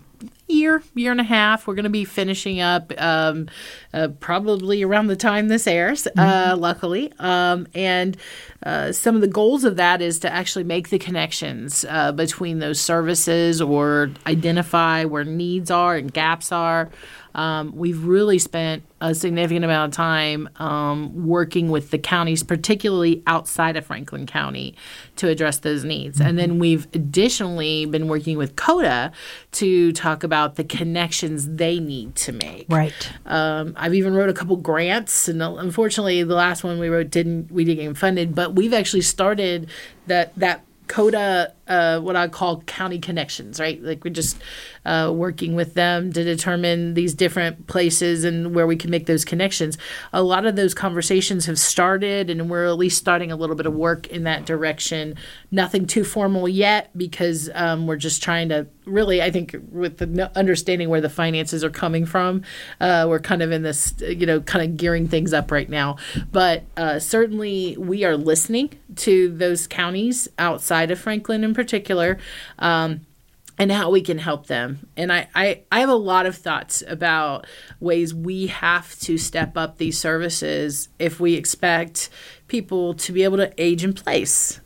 [0.46, 1.66] year, year and a half.
[1.66, 3.48] We're going to be finishing up um,
[3.92, 6.52] uh, probably around the time this airs, uh, mm-hmm.
[6.52, 7.12] uh, luckily.
[7.18, 8.16] Um, and
[8.62, 12.58] uh, some of the goals of that is to actually make the connections uh, between
[12.58, 16.90] those services or identify where needs are and gaps are.
[17.34, 23.22] Um, we've really spent a significant amount of time um, working with the counties, particularly
[23.26, 24.74] outside of Franklin County,
[25.16, 26.18] to address those needs.
[26.18, 26.28] Mm-hmm.
[26.28, 29.12] And then we've additionally been working with COTA
[29.52, 32.66] to talk about the connections they need to make.
[32.68, 33.12] Right.
[33.26, 37.50] Um, I've even wrote a couple grants, and unfortunately, the last one we wrote didn't
[37.50, 38.34] we didn't get funded.
[38.34, 39.70] But we've actually started
[40.06, 43.80] that that COTA, uh, what I call county connections, right?
[43.82, 44.36] Like we're just
[44.84, 49.24] uh, working with them to determine these different places and where we can make those
[49.24, 49.78] connections.
[50.12, 53.66] A lot of those conversations have started, and we're at least starting a little bit
[53.66, 55.14] of work in that direction.
[55.52, 60.30] Nothing too formal yet because um, we're just trying to really, I think, with the
[60.36, 62.42] understanding where the finances are coming from,
[62.80, 65.96] uh, we're kind of in this, you know, kind of gearing things up right now.
[66.32, 72.18] But uh, certainly we are listening to those counties outside of Franklin in particular.
[72.58, 73.06] Um,
[73.58, 74.88] and how we can help them.
[74.96, 77.46] And I, I, I have a lot of thoughts about
[77.78, 82.08] ways we have to step up these services if we expect
[82.48, 84.62] people to be able to age in place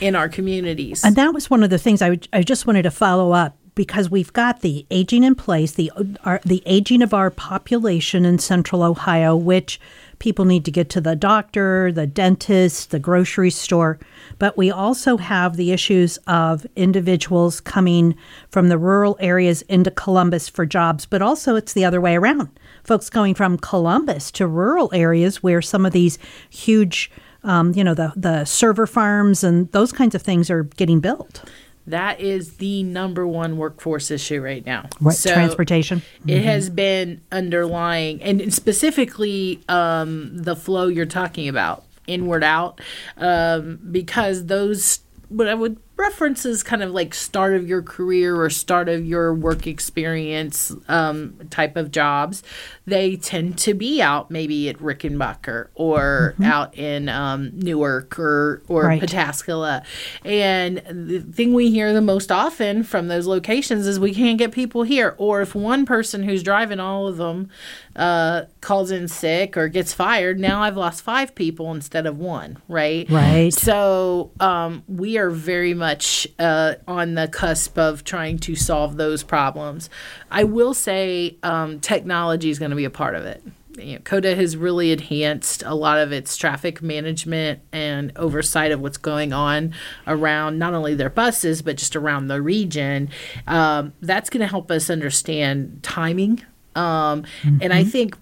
[0.00, 1.04] in our communities.
[1.04, 4.10] And that was one of the things I, I just wanted to follow up because
[4.10, 5.90] we've got the aging in place, the
[6.24, 9.80] our, the aging of our population in Central Ohio, which
[10.18, 13.98] people need to get to the doctor, the dentist, the grocery store.
[14.38, 18.14] But we also have the issues of individuals coming
[18.50, 22.50] from the rural areas into Columbus for jobs, but also it's the other way around.
[22.84, 26.18] Folks going from Columbus to rural areas where some of these
[26.50, 27.10] huge
[27.44, 31.42] um, you know the the server farms and those kinds of things are getting built.
[31.86, 34.88] That is the number one workforce issue right now.
[35.00, 36.02] Right, so transportation.
[36.26, 36.44] It mm-hmm.
[36.44, 42.80] has been underlying, and specifically um, the flow you're talking about, inward out,
[43.16, 48.50] um, because those what I would references kind of like start of your career or
[48.50, 52.42] start of your work experience um, type of jobs,
[52.86, 56.44] they tend to be out maybe at Rickenbacker or mm-hmm.
[56.44, 59.00] out in um, Newark or or right.
[59.00, 59.84] Pataskala.
[60.24, 64.50] And the thing we hear the most often from those locations is we can't get
[64.52, 65.14] people here.
[65.18, 67.48] Or if one person who's driving all of them
[67.96, 72.58] uh, calls in sick or gets fired, now I've lost five people instead of one.
[72.68, 73.08] Right.
[73.10, 73.52] Right.
[73.52, 79.22] So um, we are very much uh, on the cusp of trying to solve those
[79.22, 79.90] problems.
[80.30, 83.42] I will say um, technology is going to be a part of it.
[83.78, 88.80] You know, COTA has really enhanced a lot of its traffic management and oversight of
[88.80, 89.72] what's going on
[90.06, 93.08] around not only their buses but just around the region.
[93.46, 96.42] Um, that's going to help us understand timing.
[96.74, 97.58] Um, mm-hmm.
[97.60, 97.90] And I mm-hmm.
[97.90, 98.16] think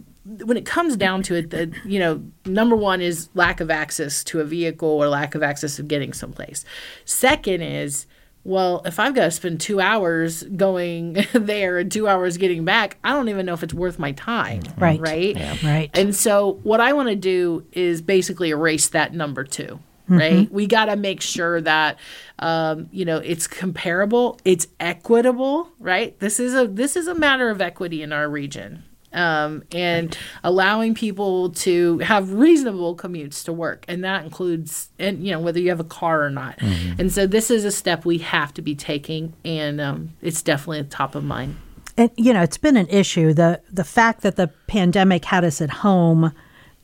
[0.44, 4.22] when it comes down to it, the, you know, number one is lack of access
[4.24, 6.64] to a vehicle or lack of access of getting someplace.
[7.04, 8.06] Second is,
[8.42, 12.96] well, if I've got to spend two hours going there and two hours getting back,
[13.04, 14.62] I don't even know if it's worth my time.
[14.78, 15.00] Right.
[15.00, 15.36] Right.
[15.36, 15.56] Yeah.
[15.62, 15.90] Right.
[15.94, 19.80] And so, what I want to do is basically erase that number two.
[20.11, 20.33] Right.
[20.33, 20.55] Mm-hmm.
[20.55, 21.99] We got to make sure that,
[22.40, 25.68] um, you know, it's comparable, it's equitable.
[25.79, 26.18] Right.
[26.18, 30.18] This is a this is a matter of equity in our region um, and right.
[30.44, 35.59] allowing people to have reasonable commutes to work, and that includes, and you know, whether
[35.59, 36.59] you have a car or not.
[36.59, 37.01] Mm-hmm.
[37.01, 40.85] And so, this is a step we have to be taking, and um, it's definitely
[40.85, 41.57] top of mind.
[41.96, 43.33] And you know, it's been an issue.
[43.33, 46.33] the The fact that the pandemic had us at home,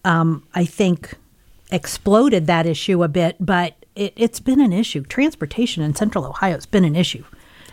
[0.05, 1.15] um, I think,
[1.70, 3.37] exploded that issue a bit.
[3.40, 5.02] But it, it's been an issue.
[5.02, 7.24] Transportation in Central Ohio has been an issue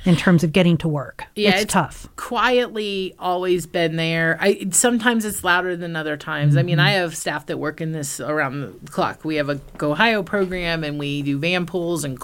[0.05, 1.23] in terms of getting to work.
[1.35, 2.09] Yeah, it's, it's tough.
[2.15, 4.37] Quietly, always been there.
[4.41, 6.51] I sometimes it's louder than other times.
[6.51, 6.59] Mm-hmm.
[6.59, 6.87] I mean, mm-hmm.
[6.87, 9.23] I have staff that work in this around the clock.
[9.23, 12.19] We have a Go Ohio program, and we do van pools and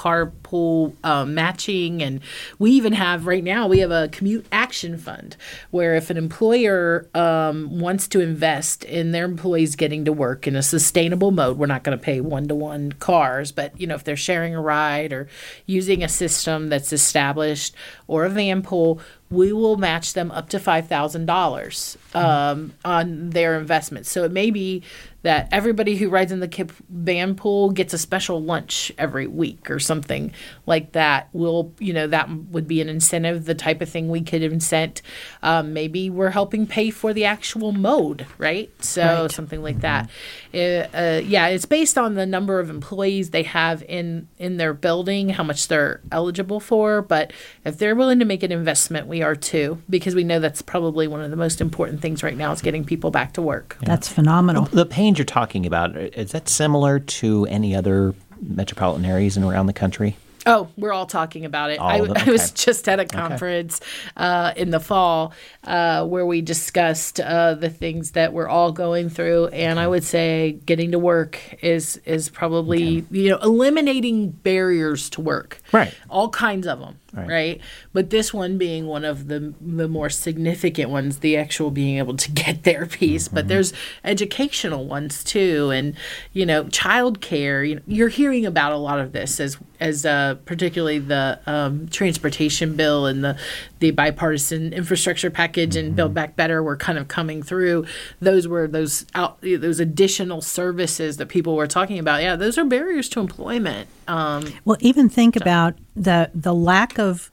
[0.49, 2.21] carpool um, matching, and
[2.57, 5.35] we even have right now we have a commute action fund
[5.71, 10.55] where if an employer um, wants to invest in their employees getting to work in
[10.55, 13.95] a sustainable mode, we're not going to pay one to one cars, but you know
[13.95, 15.27] if they're sharing a ride or
[15.65, 17.75] using a system that's established
[18.07, 18.99] or a van pool,
[19.32, 24.06] we will match them up to five thousand dollars um, on their investment.
[24.06, 24.84] So it may be
[25.22, 29.70] that everybody who rides in the Kip band pool gets a special lunch every week
[29.70, 30.32] or something
[30.65, 31.28] like that.
[31.34, 35.02] Will you know that would be an incentive, the type of thing we could incent.
[35.44, 38.72] Um, maybe we're helping pay for the actual mode, right?
[38.84, 39.32] So Right.
[39.32, 40.10] something like that.
[40.54, 44.74] Uh, uh, yeah, it's based on the number of employees they have in in their
[44.74, 47.02] building, how much they're eligible for.
[47.02, 47.34] But
[47.65, 51.08] if they're willing to make an investment, we are too, because we know that's probably
[51.08, 53.77] one of the most important things right now is getting people back to work.
[53.82, 54.65] That's phenomenal.
[54.65, 59.65] The pains you're talking about, is that similar to any other metropolitan areas and around
[59.65, 60.15] the country?
[60.45, 61.80] Oh, we're all talking about it.
[61.82, 62.13] I, them?
[62.15, 63.82] I was just at a conference
[64.15, 69.10] uh, in the fall uh, where we discussed uh, the things that we're all going
[69.10, 75.10] through, and I would say getting to work is is probably you know eliminating barriers
[75.12, 75.62] to work.
[75.71, 75.93] Right.
[76.10, 76.99] All kinds of them.
[77.12, 77.28] Right.
[77.28, 77.62] Right.
[77.91, 82.15] But this one being one of the the more significant ones, the actual being able
[82.17, 83.28] to get their piece.
[83.28, 83.73] But there's
[84.04, 85.95] educational ones too, and
[86.34, 87.67] you know, childcare.
[87.67, 91.88] You know, you're hearing about a lot of this as as uh, particularly the um,
[91.89, 93.38] transportation bill and the
[93.80, 97.86] the bipartisan infrastructure package and Build Back Better were kind of coming through.
[98.20, 102.22] Those were those out those additional services that people were talking about.
[102.22, 103.88] Yeah, those are barriers to employment.
[104.08, 107.30] Um, Well, even think about the the lack of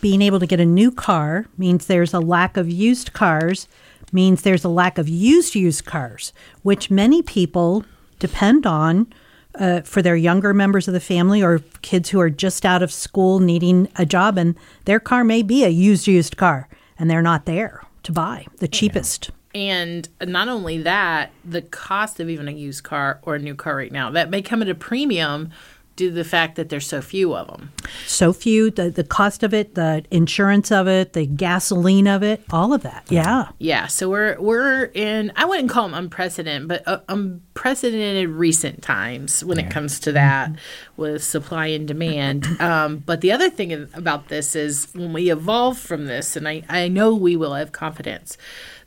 [0.00, 3.68] being able to get a new car means there's a lack of used cars,
[4.12, 7.84] means there's a lack of used used cars, which many people
[8.18, 9.12] depend on
[9.58, 12.92] uh, for their younger members of the family or kids who are just out of
[12.92, 16.68] school needing a job, and their car may be a used used car,
[16.98, 19.30] and they're not there to buy the cheapest.
[19.54, 23.76] And not only that, the cost of even a used car or a new car
[23.76, 25.50] right now that may come at a premium
[25.98, 27.72] due to the fact that there's so few of them.
[28.06, 32.42] So few, the, the cost of it, the insurance of it, the gasoline of it,
[32.50, 33.04] all of that.
[33.10, 33.48] Yeah.
[33.58, 39.44] Yeah, so we're we're in I wouldn't call them unprecedented, but uh, unprecedented recent times
[39.44, 40.52] when it comes to that
[40.98, 42.46] with supply and demand.
[42.68, 46.64] Um, but the other thing about this is when we evolve from this, and I,
[46.68, 48.36] I know we will have confidence.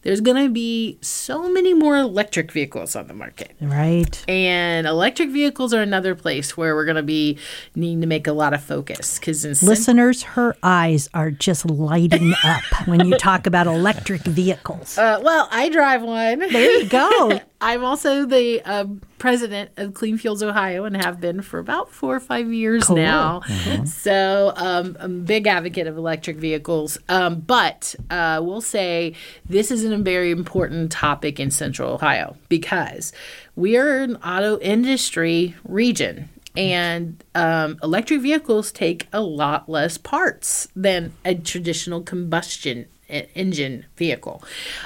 [0.02, 3.52] There's going to be so many more electric vehicles on the market.
[3.62, 4.24] Right.
[4.28, 7.38] And electric vehicles are another place where we're going to be
[7.76, 12.88] needing to make a lot of focus because Listeners, her eyes are just lighting up
[12.88, 14.97] when you talk about electric vehicles.
[14.97, 16.39] uh, well, I drive one.
[16.39, 17.39] there you go.
[17.62, 22.15] I'm also the um, president of Clean Fuels Ohio and have been for about four
[22.15, 22.95] or five years Cool.
[22.95, 23.41] now.
[23.86, 26.97] So um, I'm a big advocate of electric vehicles.
[27.08, 29.13] Um, but uh, we'll say
[29.47, 33.13] this is a very important topic in Central Ohio because
[33.56, 36.30] we are an auto industry region.
[36.58, 44.43] And um, electric vehicles take a lot less parts than a traditional combustion engine vehicle.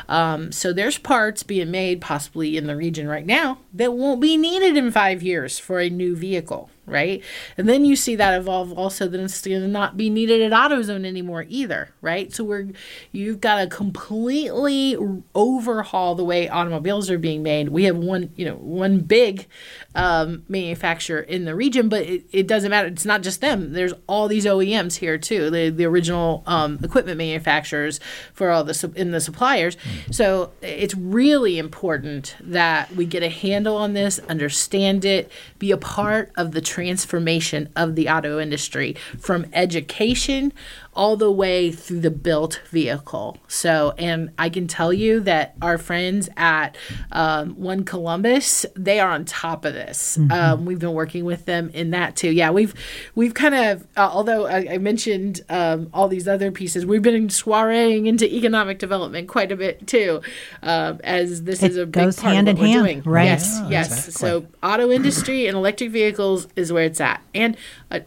[0.10, 4.38] Um, so there's parts being made possibly in the region right now that won't be
[4.38, 7.24] needed in five years for a new vehicle, right?
[7.58, 10.52] And then you see that evolve also that it's going to not be needed at
[10.52, 12.34] AutoZone anymore either, right?
[12.34, 12.70] So we're
[13.12, 14.98] you've got to completely
[15.34, 17.70] overhaul the way automobiles are being made.
[17.70, 19.48] We have one, you know, one big
[19.96, 22.88] um, manufacturer in the region, but it, it doesn't matter.
[22.88, 23.74] It's not just them.
[23.74, 28.00] There's all these OEMs here too, the the original um, equipment manufacturers
[28.34, 29.78] for all the in the suppliers.
[30.12, 35.78] So it's really important that we get a handle on this, understand it, be a
[35.78, 40.52] part of the transformation of the auto industry from education
[40.96, 43.38] all the way through the built vehicle.
[43.50, 46.78] So, and I can tell you that our friends at
[47.12, 50.18] um, One Columbus, they are on top of this.
[50.32, 52.32] Um, we've been working with them in that too.
[52.32, 52.74] Yeah, we've
[53.14, 57.28] we've kind of, uh, although I, I mentioned um, all these other pieces, we've been
[57.28, 60.22] soireeing into economic development quite a bit too,
[60.64, 63.02] um, as this It is a big goes part hand of in we're hand, doing.
[63.04, 63.26] right.
[63.26, 64.08] Yes, Yeah, yes.
[64.08, 64.12] exactly.
[64.30, 67.58] So auto industry and electric vehicles is where it's at, and
[67.92, 68.02] a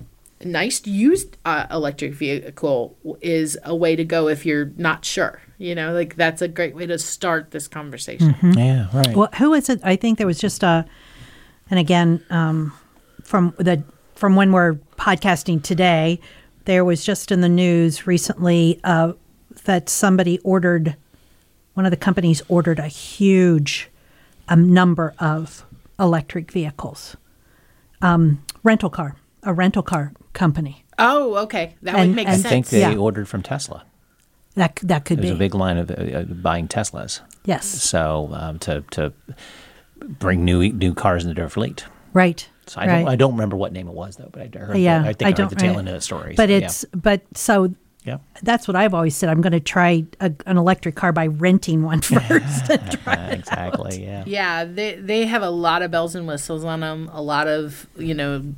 [0.45, 5.41] nice used uh, electric vehicle is a way to go if you're not sure.
[5.59, 8.37] You know, like that's a great way to start this conversation.
[8.57, 9.17] Yeah, right.
[9.17, 9.81] Well, who is it?
[9.83, 10.87] I think there was just a,
[11.71, 12.73] and again, um,
[13.25, 13.83] from the
[14.15, 16.21] from when we're podcasting today,
[16.65, 19.13] there was just in the news recently uh,
[19.65, 20.97] that somebody ordered,
[21.75, 23.89] one of the companies ordered a huge
[24.49, 25.65] um, number of
[25.99, 27.17] electric vehicles,
[28.03, 30.85] um, rental car, a rental car company.
[30.99, 32.97] Oh, okay, that And- would make and- I think they Yeah.
[32.97, 33.83] ordered from Tesla.
[34.55, 37.21] That that could There's be a big line of uh, uh, buying Teslas.
[37.45, 39.13] yes, So um, to to
[40.19, 41.85] bring new new cars into their fleet.
[42.13, 42.49] right.
[42.67, 42.99] So I right.
[42.99, 44.77] don't I don't remember what name it was though, but I heard.
[44.77, 45.79] yeah, I think I, don't heard the tail right.
[45.79, 46.35] end of the story.
[46.37, 46.65] But so, yeah.
[46.67, 47.75] it's but so
[48.05, 48.23] Yep.
[48.43, 49.29] That's what I've always said.
[49.29, 52.71] I'm going to try a, an electric car by renting one first.
[52.71, 54.03] and try exactly.
[54.03, 54.25] Yeah.
[54.27, 57.11] Yeah, they they have a lot of bells and whistles on them.
[57.13, 58.55] A lot of you know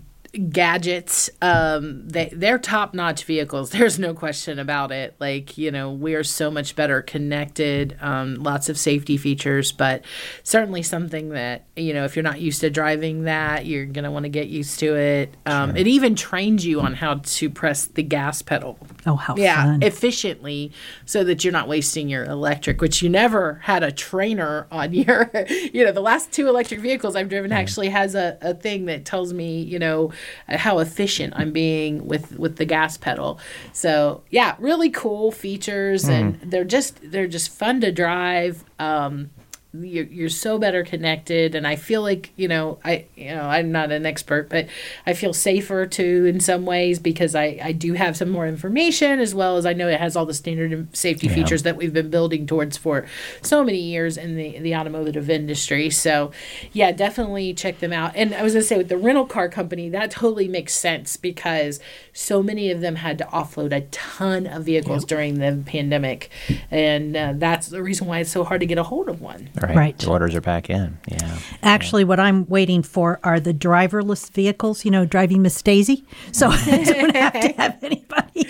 [0.51, 1.31] gadgets.
[1.43, 3.71] Um, they they're top notch vehicles.
[3.81, 5.15] There's no question about it.
[5.19, 7.97] Like you know, we are so much better connected.
[8.01, 10.05] Um, lots of safety features, but
[10.43, 14.25] certainly something that you know, if you're not used to driving that, you're gonna want
[14.25, 15.35] to get used to it.
[15.47, 18.79] Um, It even trains you on how to press the gas pedal.
[19.07, 19.83] Oh, how yeah, fun.
[19.83, 20.73] efficiently
[21.07, 25.31] so that you're not wasting your electric, which you never had a trainer on your,
[25.73, 29.05] you know, the last two electric vehicles I've driven actually has a, a thing that
[29.05, 30.13] tells me, you know,
[30.49, 33.39] how efficient I'm being with, with the gas pedal.
[33.73, 38.65] So yeah, really cool features and they're just, they're just fun to drive.
[38.79, 39.31] Um,
[39.73, 41.55] you're, you're so better connected.
[41.55, 44.67] And i feel like you know i you know i'm not an expert but
[45.07, 49.21] i feel safer too in some ways because i i do have some more information
[49.21, 51.35] as well as i know it has all the standard safety Yeah.
[51.35, 53.07] features that we've been building towards for
[53.43, 55.89] so many years in the the automotive industry.
[55.91, 56.33] So
[56.73, 58.13] yeah definitely check them out.
[58.17, 61.17] And i was going to say with the rental car company that totally makes sense
[61.17, 61.79] because
[62.13, 66.29] so many of them had to offload a ton of vehicles during the pandemic.
[66.71, 69.49] And uh, that's the reason why it's so hard to get a hold of one
[69.63, 69.77] Right.
[69.77, 69.99] Right.
[69.99, 70.99] The orders are back in.
[71.09, 71.39] Yeah.
[71.63, 76.05] Actually, what I'm waiting for are the driverless vehicles, you know, driving Miss Daisy.
[76.33, 78.47] So I don't have to have anybody.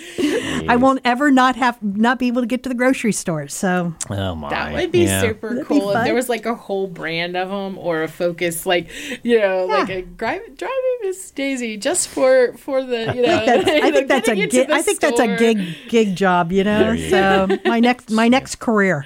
[0.68, 3.48] I won't ever not have not be able to get to the grocery store.
[3.48, 4.50] So Oh my.
[4.50, 5.20] That would be Yeah.
[5.20, 8.08] super That'd be cool if there was like a whole brand of them or a
[8.08, 8.88] focus, like
[9.24, 13.44] you know, like a drive, driving Miss Daisy just for for the you know.
[13.46, 16.52] that's, I you know, think that's a gig, I think that's a gig gig job,
[16.52, 16.92] you know.
[16.92, 19.04] You So my next my next career.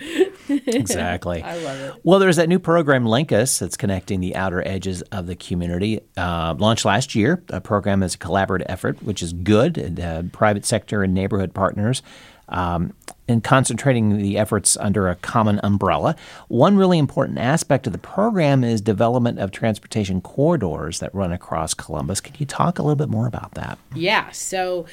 [0.49, 1.43] Exactly.
[1.43, 1.94] I love it.
[2.03, 6.01] Well, there's that new program, LinkUS, that's connecting the outer edges of the community.
[6.17, 7.43] Uh, launched last year.
[7.49, 9.79] A program is a collaborative effort, which is good.
[9.79, 12.03] And, uh, private sector and neighborhood partners.
[12.49, 12.93] Um,
[13.27, 16.15] and concentrating the efforts under a common umbrella.
[16.49, 21.73] One really important aspect of the program is development of transportation corridors that run across
[21.73, 22.21] Columbus.
[22.21, 23.79] Can you talk a little bit more about that?
[23.95, 24.31] Yeah.
[24.31, 24.85] So,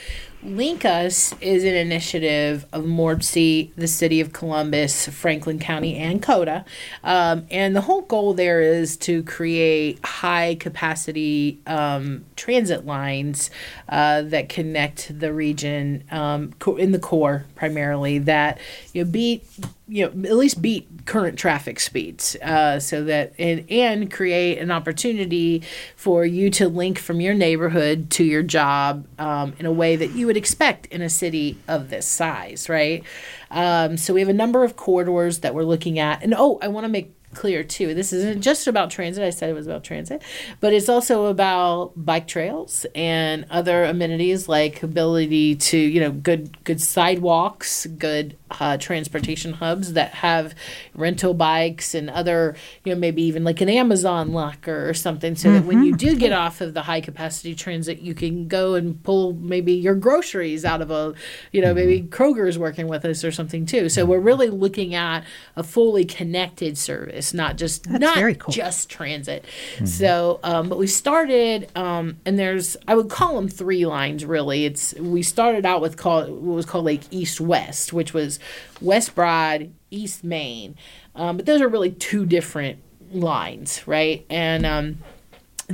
[0.43, 6.65] LinkUS is an initiative of MORPC, the city of Columbus, Franklin County, and COTA.
[7.03, 13.51] Um, and the whole goal there is to create high capacity um, transit lines
[13.89, 18.57] uh, that connect the region um, in the core primarily that
[18.93, 19.43] you know, beat
[19.91, 24.71] you know at least beat current traffic speeds uh, so that and, and create an
[24.71, 25.61] opportunity
[25.97, 30.11] for you to link from your neighborhood to your job um, in a way that
[30.11, 33.03] you would expect in a city of this size right?
[33.49, 36.23] Um, so we have a number of corridors that we're looking at.
[36.23, 39.49] And oh i want to make clear too this isn't just about transit i said
[39.49, 40.21] it was about transit
[40.59, 46.61] but it's also about bike trails and other amenities like ability to you know good
[46.65, 50.53] good sidewalks good uh, transportation hubs that have
[50.93, 55.51] rental bikes and other you know maybe even like an amazon locker or something so
[55.51, 59.01] that when you do get off of the high capacity transit you can go and
[59.03, 61.13] pull maybe your groceries out of a
[61.51, 63.89] you know maybe kroger's working with us or something too.
[63.89, 65.23] So we're really looking at
[65.55, 68.51] a fully connected service not just not very cool.
[68.53, 69.45] just transit.
[69.85, 74.65] So um, but we started um, and there's i would call them three lines really.
[74.65, 78.39] It's we started out with call what was called like east west which was
[78.79, 80.75] west broad east main.
[81.15, 82.79] Um, but those are really two different
[83.13, 84.25] lines right?
[84.29, 84.97] And um,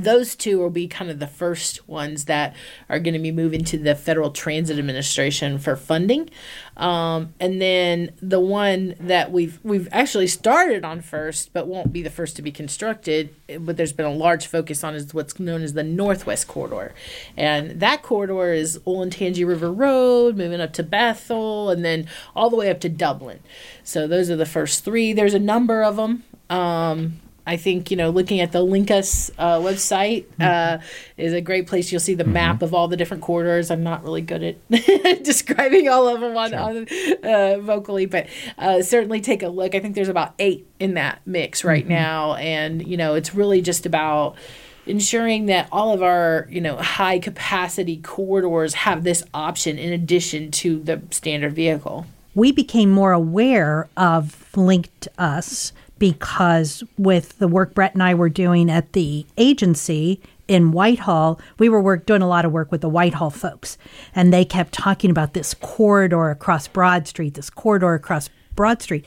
[0.02, 2.54] those two will be kind of the first ones that
[2.88, 6.30] are going to be moving to the Federal Transit Administration for funding,
[6.76, 12.02] um, and then the one that we've we've actually started on first, but won't be
[12.02, 13.34] the first to be constructed.
[13.60, 16.94] But there's been a large focus on is what's known as the Northwest Corridor,
[17.36, 22.56] and that corridor is Olentangy River Road, moving up to Bethel, and then all the
[22.56, 23.40] way up to Dublin.
[23.84, 25.12] So those are the first three.
[25.12, 26.24] There's a number of them.
[26.50, 30.78] Um, I think you know looking at the LinkUS uh, website uh,
[31.16, 31.90] is a great place.
[31.90, 33.70] You'll see the map of all the different corridors.
[33.70, 36.86] I'm not really good at describing all of them on, on
[37.24, 38.26] uh, vocally, but
[38.58, 39.74] uh, certainly take a look.
[39.74, 43.62] I think there's about eight in that mix right now, and you know it's really
[43.62, 44.36] just about
[44.84, 50.50] ensuring that all of our you know high capacity corridors have this option in addition
[50.50, 52.04] to the standard vehicle.
[52.34, 58.70] we became more aware of LinkUS because with the work Brett and I were doing
[58.70, 62.88] at the agency in Whitehall, we were work, doing a lot of work with the
[62.88, 63.76] Whitehall folks,
[64.14, 69.04] and they kept talking about this corridor across Broad Street, this corridor across Broad Street,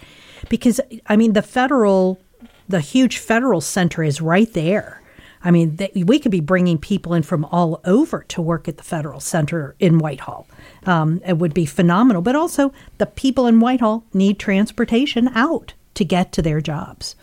[0.49, 2.21] because I mean the federal,
[2.69, 5.01] the huge federal center is right there.
[5.43, 8.83] I mean, we could be bringing people in from all over to work at the
[8.83, 10.47] Federal Center in Whitehall.
[10.85, 12.21] Um, it would be phenomenal.
[12.21, 17.15] But also, the people in Whitehall need transportation out to get to their jobs.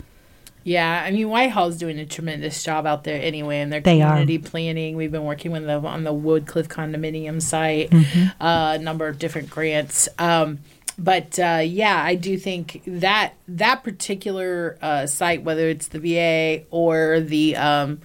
[0.64, 4.11] Yeah, I mean Whitehall's doing a tremendous job out there anyway in their They are.
[4.11, 4.97] community planning.
[4.97, 8.43] We've been working with them on the Woodcliff condominium site, Mm-hmm.
[8.43, 10.09] uh, a number of different grants.
[10.18, 10.59] Um,
[10.99, 16.64] but uh, yeah, I do think that that particular uh, site, whether it's the VA
[16.70, 18.01] or the um,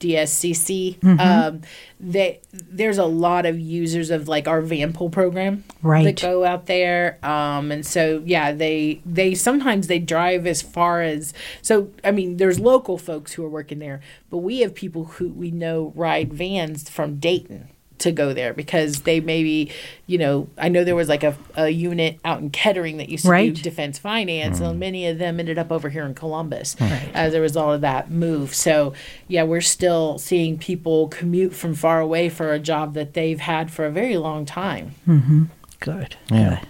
[0.00, 1.20] DSCC, Mm-hmm.
[1.20, 1.60] um,
[2.00, 6.04] they, there's a lot of users of like our van pool program Right.
[6.04, 11.02] that go out there um and so yeah they they sometimes they drive as far
[11.02, 15.04] as so i mean there's local folks who are working there but we have people
[15.06, 17.68] who we know ride vans from dayton
[17.98, 19.70] to go there because they maybe
[20.06, 23.24] you know i know there was like a, a unit out in kettering that used
[23.24, 23.54] to Right.
[23.54, 27.40] do defense finance and many of them ended up over here in columbus as a
[27.40, 28.92] result of that move so
[29.26, 33.70] yeah we're still seeing people commute from far away for a job that they've had
[33.70, 35.44] for a very long time Mm-hmm.
[35.80, 36.16] Good.
[36.30, 36.62] Yeah.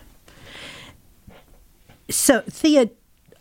[2.11, 2.89] So, Thea,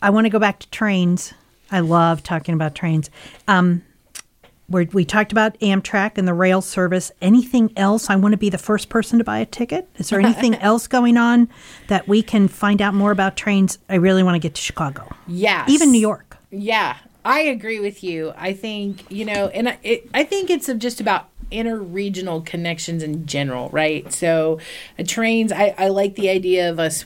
[0.02, 1.34] I want to go back to trains.
[1.72, 3.10] I love talking about trains.
[3.48, 3.82] Um,
[4.70, 7.12] we we talked about Amtrak and the rail service.
[7.22, 8.10] Anything else?
[8.10, 9.88] I want to be the first person to buy a ticket.
[9.98, 11.50] Is there anything else going on
[11.88, 13.80] that we can find out more about trains?
[13.90, 15.66] I really want to get to Chicago, Yeah.
[15.70, 16.38] even New York.
[16.52, 18.34] Yeah, I agree with you.
[18.38, 23.26] I think, you know, and I, it, I think it's just about interregional connections in
[23.26, 24.12] general, right?
[24.12, 24.60] So,
[25.00, 27.06] uh, trains, I, I like the idea of us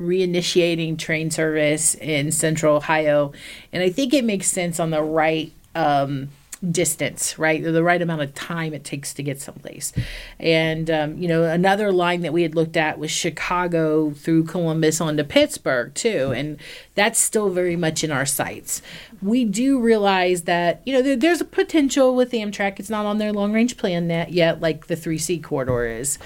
[0.00, 3.32] reinitiating train service in central Ohio.
[3.72, 5.52] And I think it makes sense on the right.
[5.74, 6.28] Um,
[6.70, 7.62] distance, right?
[7.62, 9.92] The right amount of time it takes to get someplace.
[10.38, 15.00] And, um, you know, another line that we had looked at was Chicago through Columbus
[15.00, 16.32] on to Pittsburgh, too.
[16.32, 16.58] And
[16.94, 18.80] that's still very much in our sights.
[19.20, 22.78] We do realize that, you know, there, there's a potential with Amtrak.
[22.78, 26.18] It's not on their long range plan yet, like the 3C corridor is.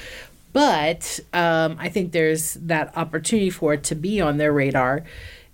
[0.53, 5.05] But um, I think there's that opportunity for it to be on their radar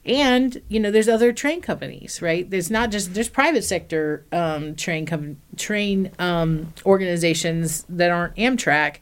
[0.04, 2.48] and you know there's other train companies right?
[2.50, 8.96] There's not just there's private sector um, train com- train um, organizations that aren't amtrak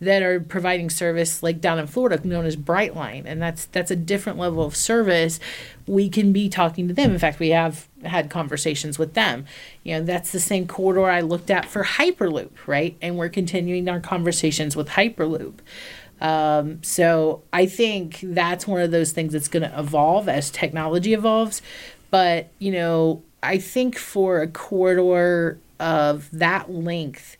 [0.00, 3.24] that are providing service like down in florida known as brightline.
[3.26, 5.38] And that's that's a different level of service.
[5.86, 7.12] We can be talking to them.
[7.12, 9.44] In fact we have had conversations with them.
[9.82, 12.96] You know that's the same corridor i looked at for hyperloop right?
[13.02, 15.58] And we're continuing our conversations with hyperloop
[16.20, 21.12] um, so I think that's one of those things that's going to evolve as technology
[21.12, 21.62] evolves.
[22.10, 27.36] But, you know, I think for a corridor of that length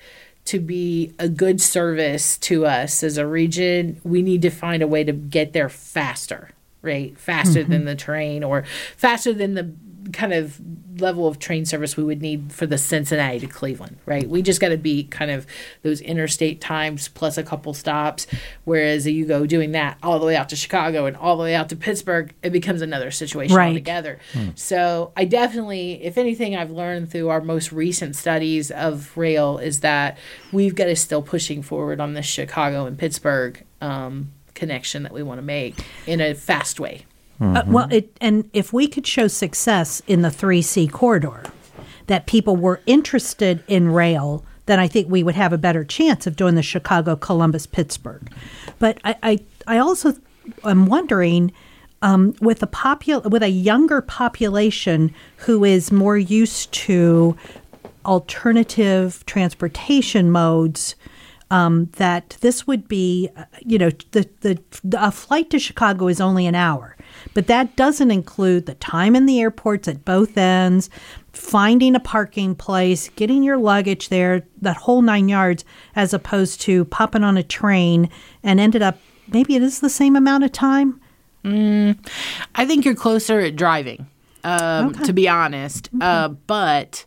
[0.46, 4.86] to be a good service to us as a region, we need to find a
[4.86, 6.50] way to get there faster,
[6.82, 7.18] right?
[7.18, 8.64] Faster than the train or
[8.96, 9.72] faster than the
[10.12, 10.60] kind of
[10.98, 14.28] level of train service we would need for the Cincinnati to Cleveland, right?
[14.28, 15.46] We just got to be kind of
[15.82, 18.26] those interstate times plus a couple stops.
[18.64, 21.54] Whereas you go doing that all the way out to Chicago and all the way
[21.54, 23.68] out to Pittsburgh, it becomes another situation Right.
[23.68, 24.18] altogether.
[24.54, 29.80] So I definitely, if anything, I've learned through our most recent studies of rail is
[29.80, 30.16] that
[30.52, 35.22] we've got to still pushing forward on this Chicago and Pittsburgh um, connection that we
[35.22, 35.74] want to make
[36.06, 37.04] in a fast way.
[37.40, 41.42] Uh, well, it, and if we could show success in the 3C corridor,
[42.06, 46.26] that people were interested in rail, then I think we would have a better chance
[46.26, 48.32] of doing the Chicago, Columbus, Pittsburgh.
[48.78, 50.14] But I, I, I also
[50.64, 51.52] am wondering.
[52.02, 57.36] Um, with a popul- with a younger population who is more used to
[58.04, 60.94] alternative transportation modes,
[61.50, 64.58] um, that this would be, uh, you know, the, the
[64.98, 66.95] a flight to Chicago is only an hour,
[67.34, 70.88] but that doesn't include the time in the airports at both ends,
[71.32, 75.64] finding a parking place, getting your luggage there, that whole nine yards,
[75.94, 78.08] as opposed to popping on a train
[78.42, 78.98] and ended up
[79.32, 81.00] maybe it is the same amount of time.
[81.44, 84.08] I think you're closer at driving,
[84.42, 85.88] um, to be honest.
[86.00, 87.04] Uh, but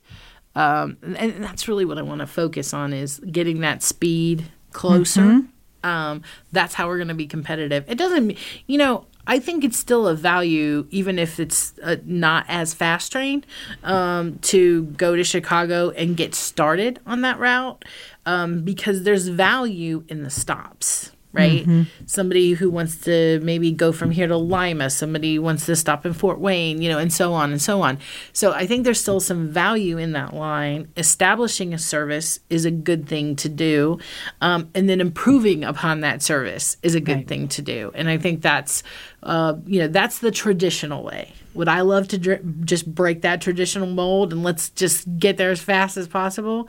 [0.55, 5.41] um, and that's really what I want to focus on is getting that speed closer.
[5.83, 7.83] Um, that's how we're going to be competitive.
[7.89, 9.05] It doesn't, mean- you know.
[9.29, 13.45] I think it's still a value, even if it's uh, not as fast train,
[13.83, 17.85] um, to go to Chicago and get started on that route,
[18.25, 21.65] um, because there's value in the stops right?
[22.07, 26.13] Somebody who wants to maybe go from here to Lima, somebody wants to stop in
[26.13, 27.99] Fort Wayne, you know, and so on and so on.
[28.33, 30.87] So I think there's still some value in that line.
[30.97, 33.99] Establishing a service is a good thing to do,
[34.41, 37.91] um, and then improving upon that service is a good thing to do.
[37.93, 38.81] And I think that's,
[39.21, 41.33] uh, you know, that's the traditional way.
[41.53, 45.51] Would I love to dr- just break that traditional mold and let's just get there
[45.51, 46.67] as fast as possible?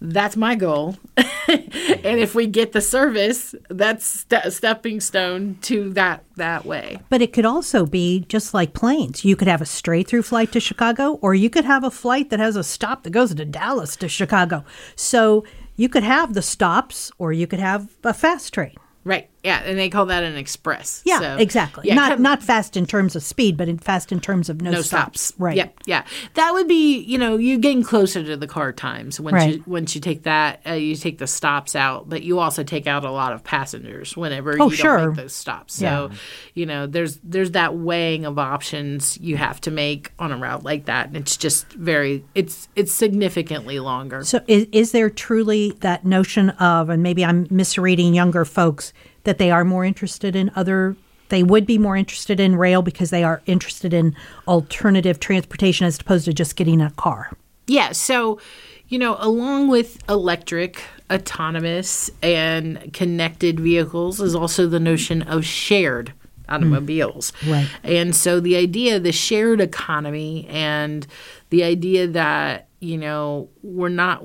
[0.00, 0.96] That's my goal.
[1.16, 6.98] and if we get the service, that's a stepping stone to that that way.
[7.10, 9.24] But it could also be just like planes.
[9.24, 12.30] You could have a straight through flight to Chicago, or you could have a flight
[12.30, 14.64] that has a stop that goes to Dallas to Chicago.
[14.96, 15.44] So
[15.76, 18.76] you could have the stops, or you could have a fast train.
[19.04, 19.28] Right.
[19.44, 21.02] Yeah, and they call that an express.
[21.04, 21.88] Yeah, So, exactly.
[21.88, 24.70] yeah, not not fast in terms of speed, but in fast in terms of no,
[24.70, 25.20] no stops.
[25.20, 25.40] stops.
[25.40, 25.56] Right.
[25.56, 25.74] Yep.
[25.86, 26.04] Yeah.
[26.34, 29.54] That would be, you know, you're getting closer to the car times once Right.
[29.56, 32.86] you once you take that, uh, you take the stops out, but you also take
[32.86, 34.98] out a lot of passengers whenever Oh, you sure.
[34.98, 35.74] don't make those stops.
[35.74, 36.10] So,
[36.54, 40.62] you know, there's there's that weighing of options you have to make on a route
[40.62, 44.22] like that, and it's just very it's it's significantly longer.
[44.22, 48.92] So is, is there truly that notion of, and maybe I'm misreading younger folks,
[49.24, 50.96] that they are more interested in other,
[51.28, 54.14] they would be more interested in rail because they are interested in
[54.46, 57.32] alternative transportation as opposed to just getting a car?
[57.66, 57.92] Yeah.
[57.92, 58.40] So,
[58.88, 66.12] you know, along with electric, autonomous, and connected vehicles is also the notion of shared
[66.48, 67.32] automobiles.
[67.40, 67.68] Mm, right.
[67.82, 71.06] And so the idea, the shared economy, and
[71.50, 74.20] the idea that you know we're not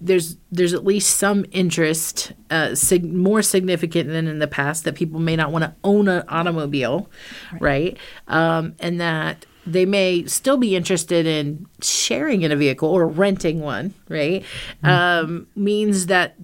[0.00, 4.96] there's there's at least some interest uh, sig- more significant than in the past that
[4.96, 7.08] people may not want to own an automobile
[7.60, 7.96] right,
[8.26, 13.60] Um, and that they may still be interested in sharing in a vehicle or renting
[13.60, 14.44] one, right?
[14.82, 16.34] Um, means that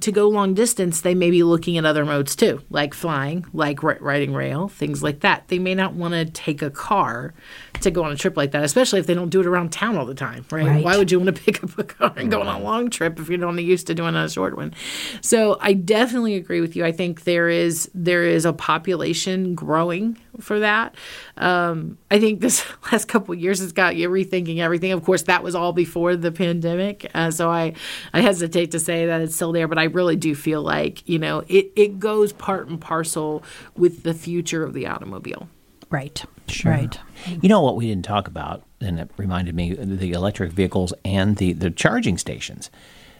[0.00, 3.82] to go long distance, they may be looking at other modes too, like flying, like
[3.82, 5.48] ri- riding rail, things like that.
[5.48, 7.34] They may not want to take a car
[7.80, 9.96] to go on a trip like that, especially if they don't do it around town
[9.96, 10.66] all the time, right?
[10.66, 10.84] Right.
[10.84, 13.18] Why would you want to pick up a car and go on a long trip
[13.18, 14.74] if you're not used to doing a short one?
[15.20, 16.84] So I definitely agree with you.
[16.84, 20.94] I think there is there is a population growing for that.
[21.36, 24.85] Um, I think this last couple of years has got you rethinking everything.
[24.92, 27.74] Of course, that was all before the pandemic, uh, so I
[28.12, 31.18] I hesitate to say that it's still there, but I really do feel like you
[31.18, 33.42] know it it goes part and parcel
[33.76, 35.48] with the future of the automobile.
[35.90, 36.24] Right.
[36.64, 36.98] Right.
[37.40, 41.36] You know what we didn't talk about, and it reminded me the electric vehicles and
[41.36, 42.70] the, the charging stations.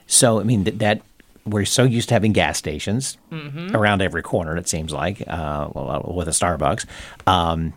[0.07, 1.03] So, I mean, that, that
[1.45, 3.19] we're so used to having gas stations
[3.75, 6.87] around every corner, it seems like, uh, well, with a Starbucks.
[7.27, 7.73] Um,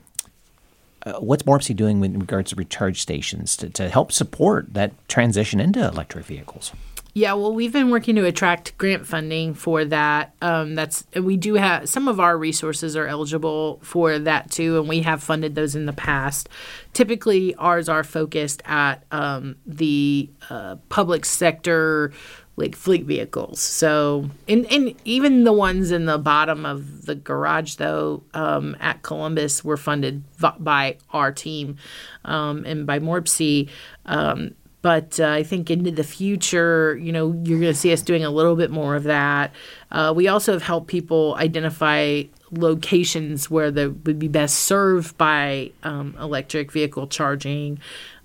[1.05, 5.59] uh, what's MORPC doing in regards to recharge stations to, to help support that transition
[5.59, 6.71] into electric vehicles?
[7.13, 10.35] Yeah, well, we've been working to attract grant funding for that.
[10.41, 14.87] Um, that's we do have some of our resources are eligible for that too, and
[14.87, 16.49] we have funded those in the past.
[16.93, 22.11] Typically, ours are focused at um, the uh, public sector,
[22.59, 23.59] like fleet vehicles.
[23.59, 29.01] So, and and even the ones in the bottom of the garage, though, um, at
[29.01, 31.77] Columbus, were funded v- by our team
[32.25, 33.69] um, and by MORPC.
[34.05, 38.01] Um, but uh, I think into the future, you know, you're going to see us
[38.01, 39.53] doing a little bit more of that.
[39.91, 45.71] Uh, we also have helped people identify locations where they would be best served by
[45.83, 47.79] um, electric vehicle charging.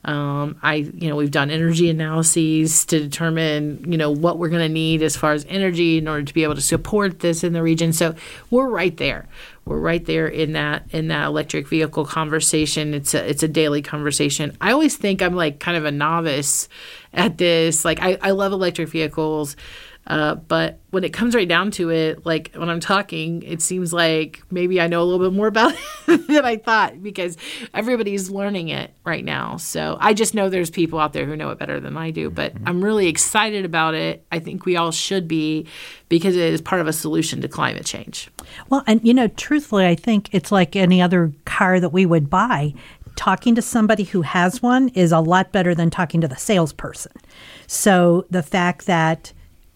[0.04, 4.66] Um, I, you know, we've done energy analyses to determine, you know, what we're going
[4.66, 7.52] to need as far as energy in order to be able to support this in
[7.52, 7.92] the region.
[7.92, 8.14] So
[8.50, 9.26] we're right there.
[9.64, 12.92] We're right there in that in that electric vehicle conversation.
[12.92, 14.54] It's a it's a daily conversation.
[14.60, 16.68] I always think I'm like kind of a novice
[17.14, 17.82] at this.
[17.84, 19.56] Like I, I love electric vehicles.
[20.06, 23.92] Uh, but when it comes right down to it, like when I'm talking, it seems
[23.92, 25.74] like maybe I know a little bit more about
[26.06, 27.36] it than I thought because
[27.72, 29.56] everybody's learning it right now.
[29.56, 32.28] So I just know there's people out there who know it better than I do.
[32.28, 34.24] But I'm really excited about it.
[34.30, 35.66] I think we all should be
[36.08, 38.30] because it is part of a solution to climate change.
[38.68, 42.28] Well, and you know, truthfully, I think it's like any other car that we would
[42.28, 42.74] buy.
[43.16, 47.12] Talking to somebody who has one is a lot better than talking to the salesperson.
[47.68, 49.32] So the fact that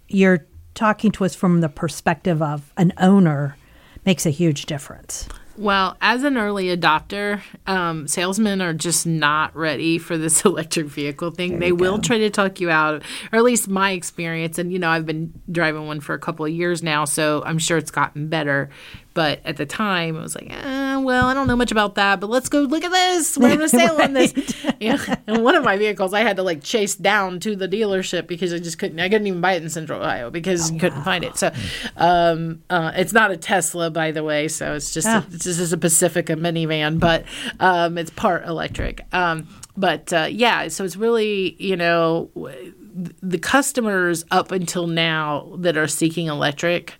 [0.08, 3.56] you're talking to us from the perspective of an owner
[4.04, 5.28] makes a huge difference.
[5.58, 11.32] Well, as an early adopter, um, salesmen are just not ready for this electric vehicle
[11.32, 11.58] thing.
[11.58, 13.02] they will try to talk you out,
[13.32, 14.58] or at least my experience.
[14.58, 17.58] And, you know, I've been driving one for a couple of years now, so I'm
[17.58, 18.70] sure it's gotten better.
[19.18, 22.20] But at the time, it was like, eh, well, I don't know much about that,
[22.20, 23.36] but let's go look at this.
[23.36, 24.32] We're gonna sail on this.
[24.80, 28.28] Yeah, and one of my vehicles, I had to like chase down to the dealership
[28.28, 29.00] because I just couldn't.
[29.00, 31.36] I couldn't even buy it in Central Ohio because you couldn't find it.
[31.36, 31.50] So,
[31.96, 34.46] um, uh, it's not a Tesla, by the way.
[34.46, 35.26] So it's just Ah.
[35.32, 37.24] it's just a Pacifica minivan, but
[37.58, 39.04] um, it's part electric.
[39.12, 42.30] Um, but uh, yeah, so it's really you know
[43.20, 46.94] the customers up until now that are seeking electric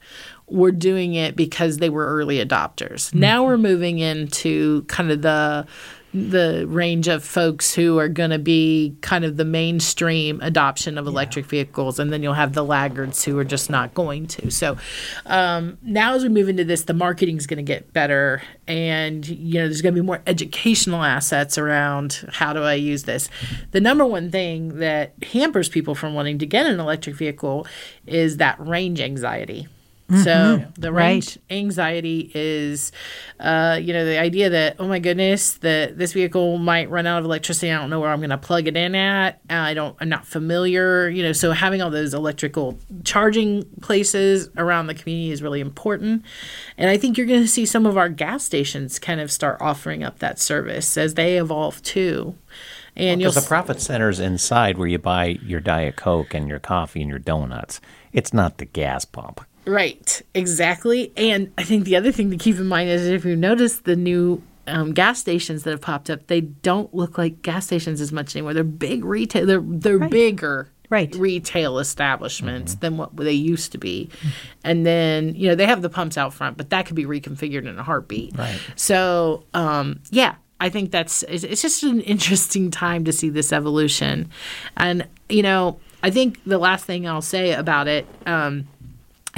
[0.51, 3.13] were doing it because they were early adopters.
[3.15, 5.67] Now we're moving into kind of the
[6.15, 11.07] the range of folks who are going to be kind of the mainstream adoption of
[11.07, 14.51] electric vehicles and then you'll have the laggards who are just not going to.
[14.51, 14.79] So
[15.27, 19.27] um, now as we move into this the marketing is going to get better and
[19.29, 23.29] you know there's going to be more educational assets around how do i use this.
[23.73, 27.67] The number one thing that hampers people from wanting to get an electric vehicle
[28.07, 29.69] is that range anxiety
[30.11, 32.93] so the range anxiety is,
[33.41, 37.19] uh, you know, the idea that oh my goodness, that this vehicle might run out
[37.19, 37.71] of electricity.
[37.71, 39.41] I don't know where I'm going to plug it in at.
[39.51, 39.97] I don't.
[40.01, 41.11] I'm not familiar.
[41.11, 46.25] You know, so having all those electrical charging places around the community is really important.
[46.79, 49.59] And I think you're going to see some of our gas stations kind of start
[49.61, 52.35] offering up that service as they evolve too.
[52.97, 56.59] And you'll Because the profit center's inside where you buy your Diet Coke and your
[56.59, 57.81] coffee and your donuts.
[58.13, 59.43] It's not the gas pump.
[59.69, 61.13] Right, exactly.
[61.15, 63.97] And I think the other thing to keep in mind is if you notice the
[63.97, 68.11] new um, gas stations that have popped up, they don't look like gas stations as
[68.11, 68.55] much anymore.
[68.55, 69.45] They're big retail.
[69.45, 70.71] They're they're bigger.
[70.91, 71.15] Right.
[71.15, 74.09] Retail establishments than what they used to be.
[74.65, 77.69] And then, you know, they have the pumps out front, but that could be reconfigured
[77.69, 78.39] in a heartbeat.
[78.39, 78.59] Right.
[78.75, 83.53] So, um, yeah, I think that's it's, it's just an interesting time to see this
[83.53, 84.31] evolution.
[84.79, 88.67] And, you know, I think the last thing I'll say about it, um,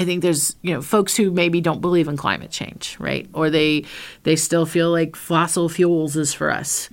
[0.01, 3.29] I think there's you know folks who maybe don't believe in climate change, right?
[3.35, 3.85] Or they
[4.23, 6.89] they still feel like fossil fuels is for us.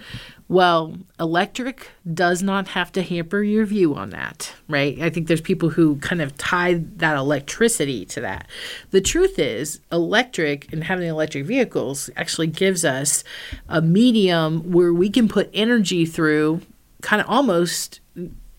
[0.50, 4.98] Well, electric does not have to hamper your view on that, right?
[5.02, 8.48] I think there's people who kind of tie that electricity to that.
[8.92, 13.26] The truth is, electric and having electric vehicles actually gives us
[13.68, 16.62] a medium where we can put energy through
[17.02, 18.00] kind of almost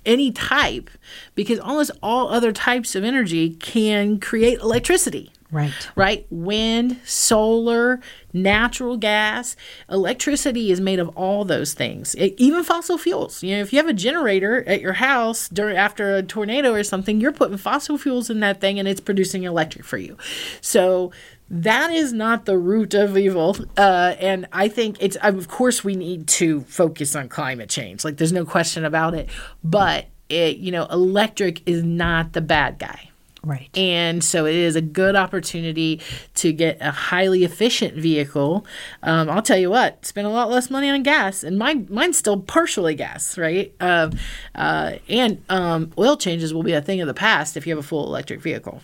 [0.09, 0.91] any type
[1.37, 5.31] because almost all other types of energy can create electricity.
[5.51, 5.73] Right.
[5.97, 6.27] right?
[6.29, 8.01] Wind solar
[8.35, 9.57] natural gas.
[9.89, 12.15] Electricity is made of all those things.
[12.17, 13.43] It- even fossil fuels.
[13.43, 16.83] You know if you have a generator at your house during after a tornado or
[16.83, 20.19] something you're putting fossil fuels in that thing and it's producing electric for you.
[20.61, 21.13] So
[21.51, 25.95] that is not the root of evil uh, and i think it's of course we
[25.95, 29.29] need to focus on climate change like there's no question about it
[29.65, 33.05] but it you know electric is not the bad guy
[33.45, 33.71] Right.
[33.79, 36.03] and so it is a good opportunity
[36.35, 38.67] to get a highly efficient vehicle.
[39.03, 42.19] Um, I'll tell you what, spend a lot less money on gas, and mine mine's
[42.19, 43.73] still partially gas, right?
[43.81, 44.19] Um
[44.57, 47.83] uh, and um, oil changes will be a thing of the past if you have
[47.83, 48.83] a full electric vehicle.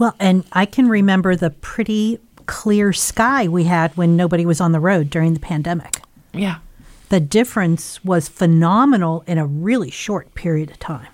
[0.00, 4.72] Well, and I can remember the pretty clear sky we had when nobody was on
[4.72, 6.00] the road during the pandemic.
[6.32, 6.60] Yeah.
[7.10, 11.08] The difference was phenomenal in a really short period of time.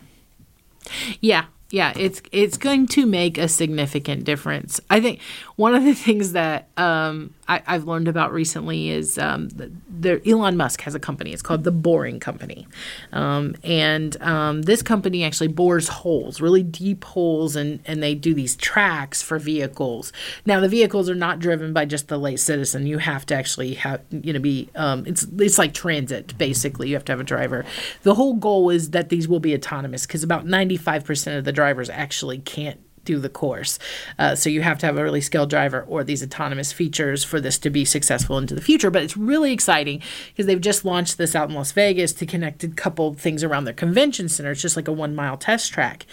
[1.20, 4.80] Yeah, yeah, it's it's going to make a significant difference.
[4.88, 5.20] I think
[5.56, 10.28] one of the things that um, I, I've learned about recently is um, the, the
[10.28, 11.32] Elon Musk has a company.
[11.32, 12.66] It's called the Boring Company,
[13.12, 18.34] um, and um, this company actually bores holes, really deep holes, and and they do
[18.34, 20.12] these tracks for vehicles.
[20.44, 22.86] Now the vehicles are not driven by just the lay citizen.
[22.86, 26.88] You have to actually have you know be um, it's it's like transit basically.
[26.88, 27.64] You have to have a driver.
[28.02, 31.44] The whole goal is that these will be autonomous because about ninety five percent of
[31.44, 33.78] the drivers actually can't do the course.
[34.18, 37.40] Uh, so you have to have a really skilled driver or these autonomous features for
[37.40, 38.90] this to be successful into the future.
[38.90, 42.62] But it's really exciting because they've just launched this out in Las Vegas to connect
[42.64, 44.50] a couple things around their convention center.
[44.50, 46.04] It's just like a one mile test track.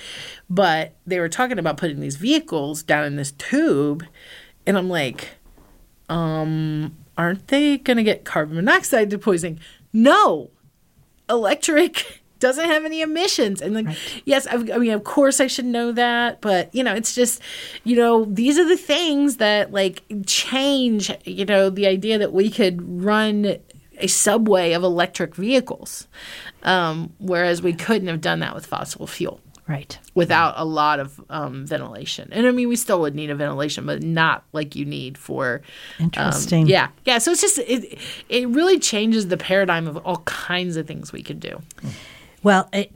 [0.50, 4.06] But they were talking about putting these vehicles down in this tube.
[4.66, 5.32] And I'm like,
[6.08, 9.60] um, aren't they going to get carbon monoxide poisoning?
[9.92, 10.52] No,
[11.30, 13.88] electric doesn't have any emissions and like
[14.26, 17.42] yes I, I mean of course i should know that but you know it's just
[17.84, 22.50] you know these are the things that like change you know the idea that we
[22.52, 23.58] could run
[23.98, 26.08] a subway of electric vehicles
[26.64, 29.98] um, whereas we couldn't have done that with fossil fuel Right.
[30.14, 32.28] without a lot of um, ventilation.
[32.34, 35.62] And I mean, we still would need a ventilation, but not like you need for.
[36.00, 36.68] um, Interesting.
[36.68, 37.18] yeah, yeah.
[37.20, 37.98] So it's just it.
[38.28, 41.62] It really changes the paradigm of all kinds of things we could do.
[42.44, 42.92] Well, it,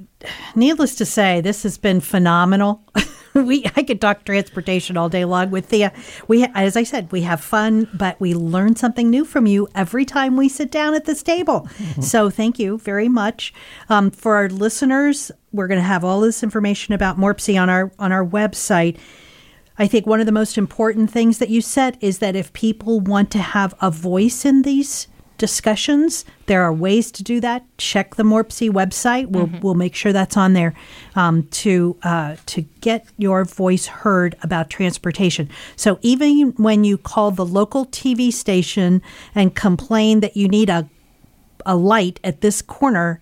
[0.55, 2.83] needless to say, this has been phenomenal.
[3.33, 5.93] we I could talk transportation all day long with Thea.
[6.27, 10.05] We, as I said, we have fun, but we learn something new from you every
[10.05, 11.67] time we sit down at this table.
[12.01, 13.53] So thank you very much
[13.89, 15.31] um, for our listeners.
[15.51, 18.97] We're going to have all this information about MORPC on our on our website.
[19.79, 22.99] I think one of the most important things that you said is that if people
[22.99, 25.07] want to have a voice in these
[25.37, 27.65] discussions, there are ways to do that.
[27.77, 29.27] Check the MORPC website.
[29.27, 30.73] We'll, we'll make sure that's on there
[31.15, 35.49] um, to uh, to get your voice heard about transportation.
[35.75, 39.01] So even when you call the local TV station
[39.35, 40.89] and complain that you need a
[41.65, 43.19] a light at this corner,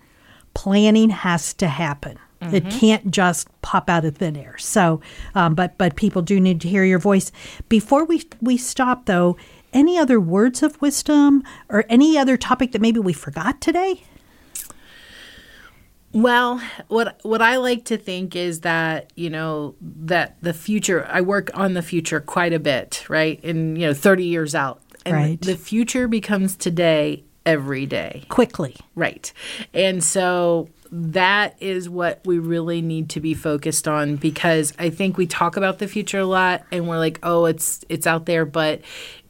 [0.54, 2.18] planning has to happen.
[2.52, 4.56] It can't just pop out of thin air.
[4.58, 5.00] So,
[5.34, 7.32] um, but but people do need to hear your voice.
[7.68, 9.36] Before we we stop, though,
[9.72, 14.02] any other words of wisdom or any other topic that maybe we forgot today?
[16.12, 21.06] Well, what what I like to think is that you know that the future.
[21.10, 23.42] I work on the future quite a bit, right?
[23.44, 25.40] And you know, thirty years out, and Right.
[25.40, 28.24] the future becomes today every day.
[28.28, 28.76] Quickly.
[28.94, 29.30] Right.
[29.74, 35.16] And so that is what we really need to be focused on because I think
[35.16, 38.44] we talk about the future a lot and we're like, "Oh, it's it's out there,"
[38.44, 38.80] but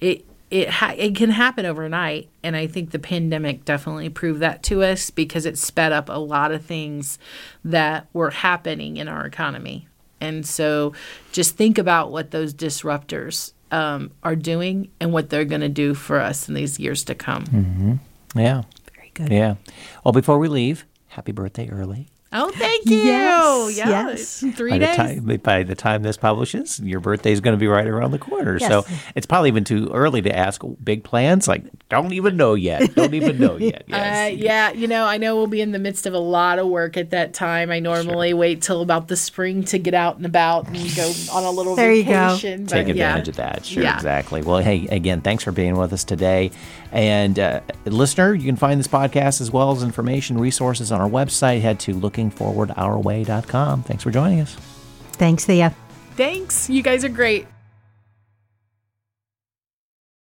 [0.00, 4.62] it it ha- it can happen overnight and I think the pandemic definitely proved that
[4.64, 7.18] to us because it sped up a lot of things
[7.64, 9.88] that were happening in our economy.
[10.20, 10.92] And so
[11.32, 15.94] just think about what those disruptors um, are doing and what they're going to do
[15.94, 18.00] for us in these years to come.
[18.34, 18.62] Yeah.
[18.94, 19.30] Very good.
[19.30, 19.56] Yeah.
[20.04, 20.86] Well, before we leave,
[21.16, 22.08] happy birthday early.
[22.32, 22.96] Oh, thank you.
[22.98, 24.44] Yes, yeah, yes.
[24.56, 24.96] three By the, days.
[24.96, 28.18] time, by the time this publishes, your birthday is going to be right around the
[28.18, 28.58] corner.
[28.58, 31.46] So it's probably even too early to ask big plans.
[31.46, 32.94] Like, don't even know yet.
[32.96, 33.82] Don't even know yet.
[33.82, 34.38] Uh, Yes.
[34.38, 36.96] yeah, you know, I know we'll be in the midst of a lot of work
[36.96, 37.70] at that time.
[37.70, 41.44] I normally wait till about the spring to get out and about and go on
[41.44, 42.10] a little There you go.
[42.34, 42.64] vacation.
[42.64, 42.92] but Take yeah.
[42.92, 43.64] advantage of that.
[43.64, 43.94] Sure, Yeah.
[43.94, 44.42] exactly.
[44.42, 46.50] Well, hey, again, thanks for being with us today.
[46.96, 51.10] And uh, listener, you can find this podcast as well as information resources on our
[51.10, 51.60] website.
[51.60, 53.82] Head to lookingforwardourway.com.
[53.82, 54.54] Thanks for joining us.
[55.12, 55.74] Thanks, Thea.
[56.16, 56.70] Thanks.
[56.70, 57.46] You guys are great.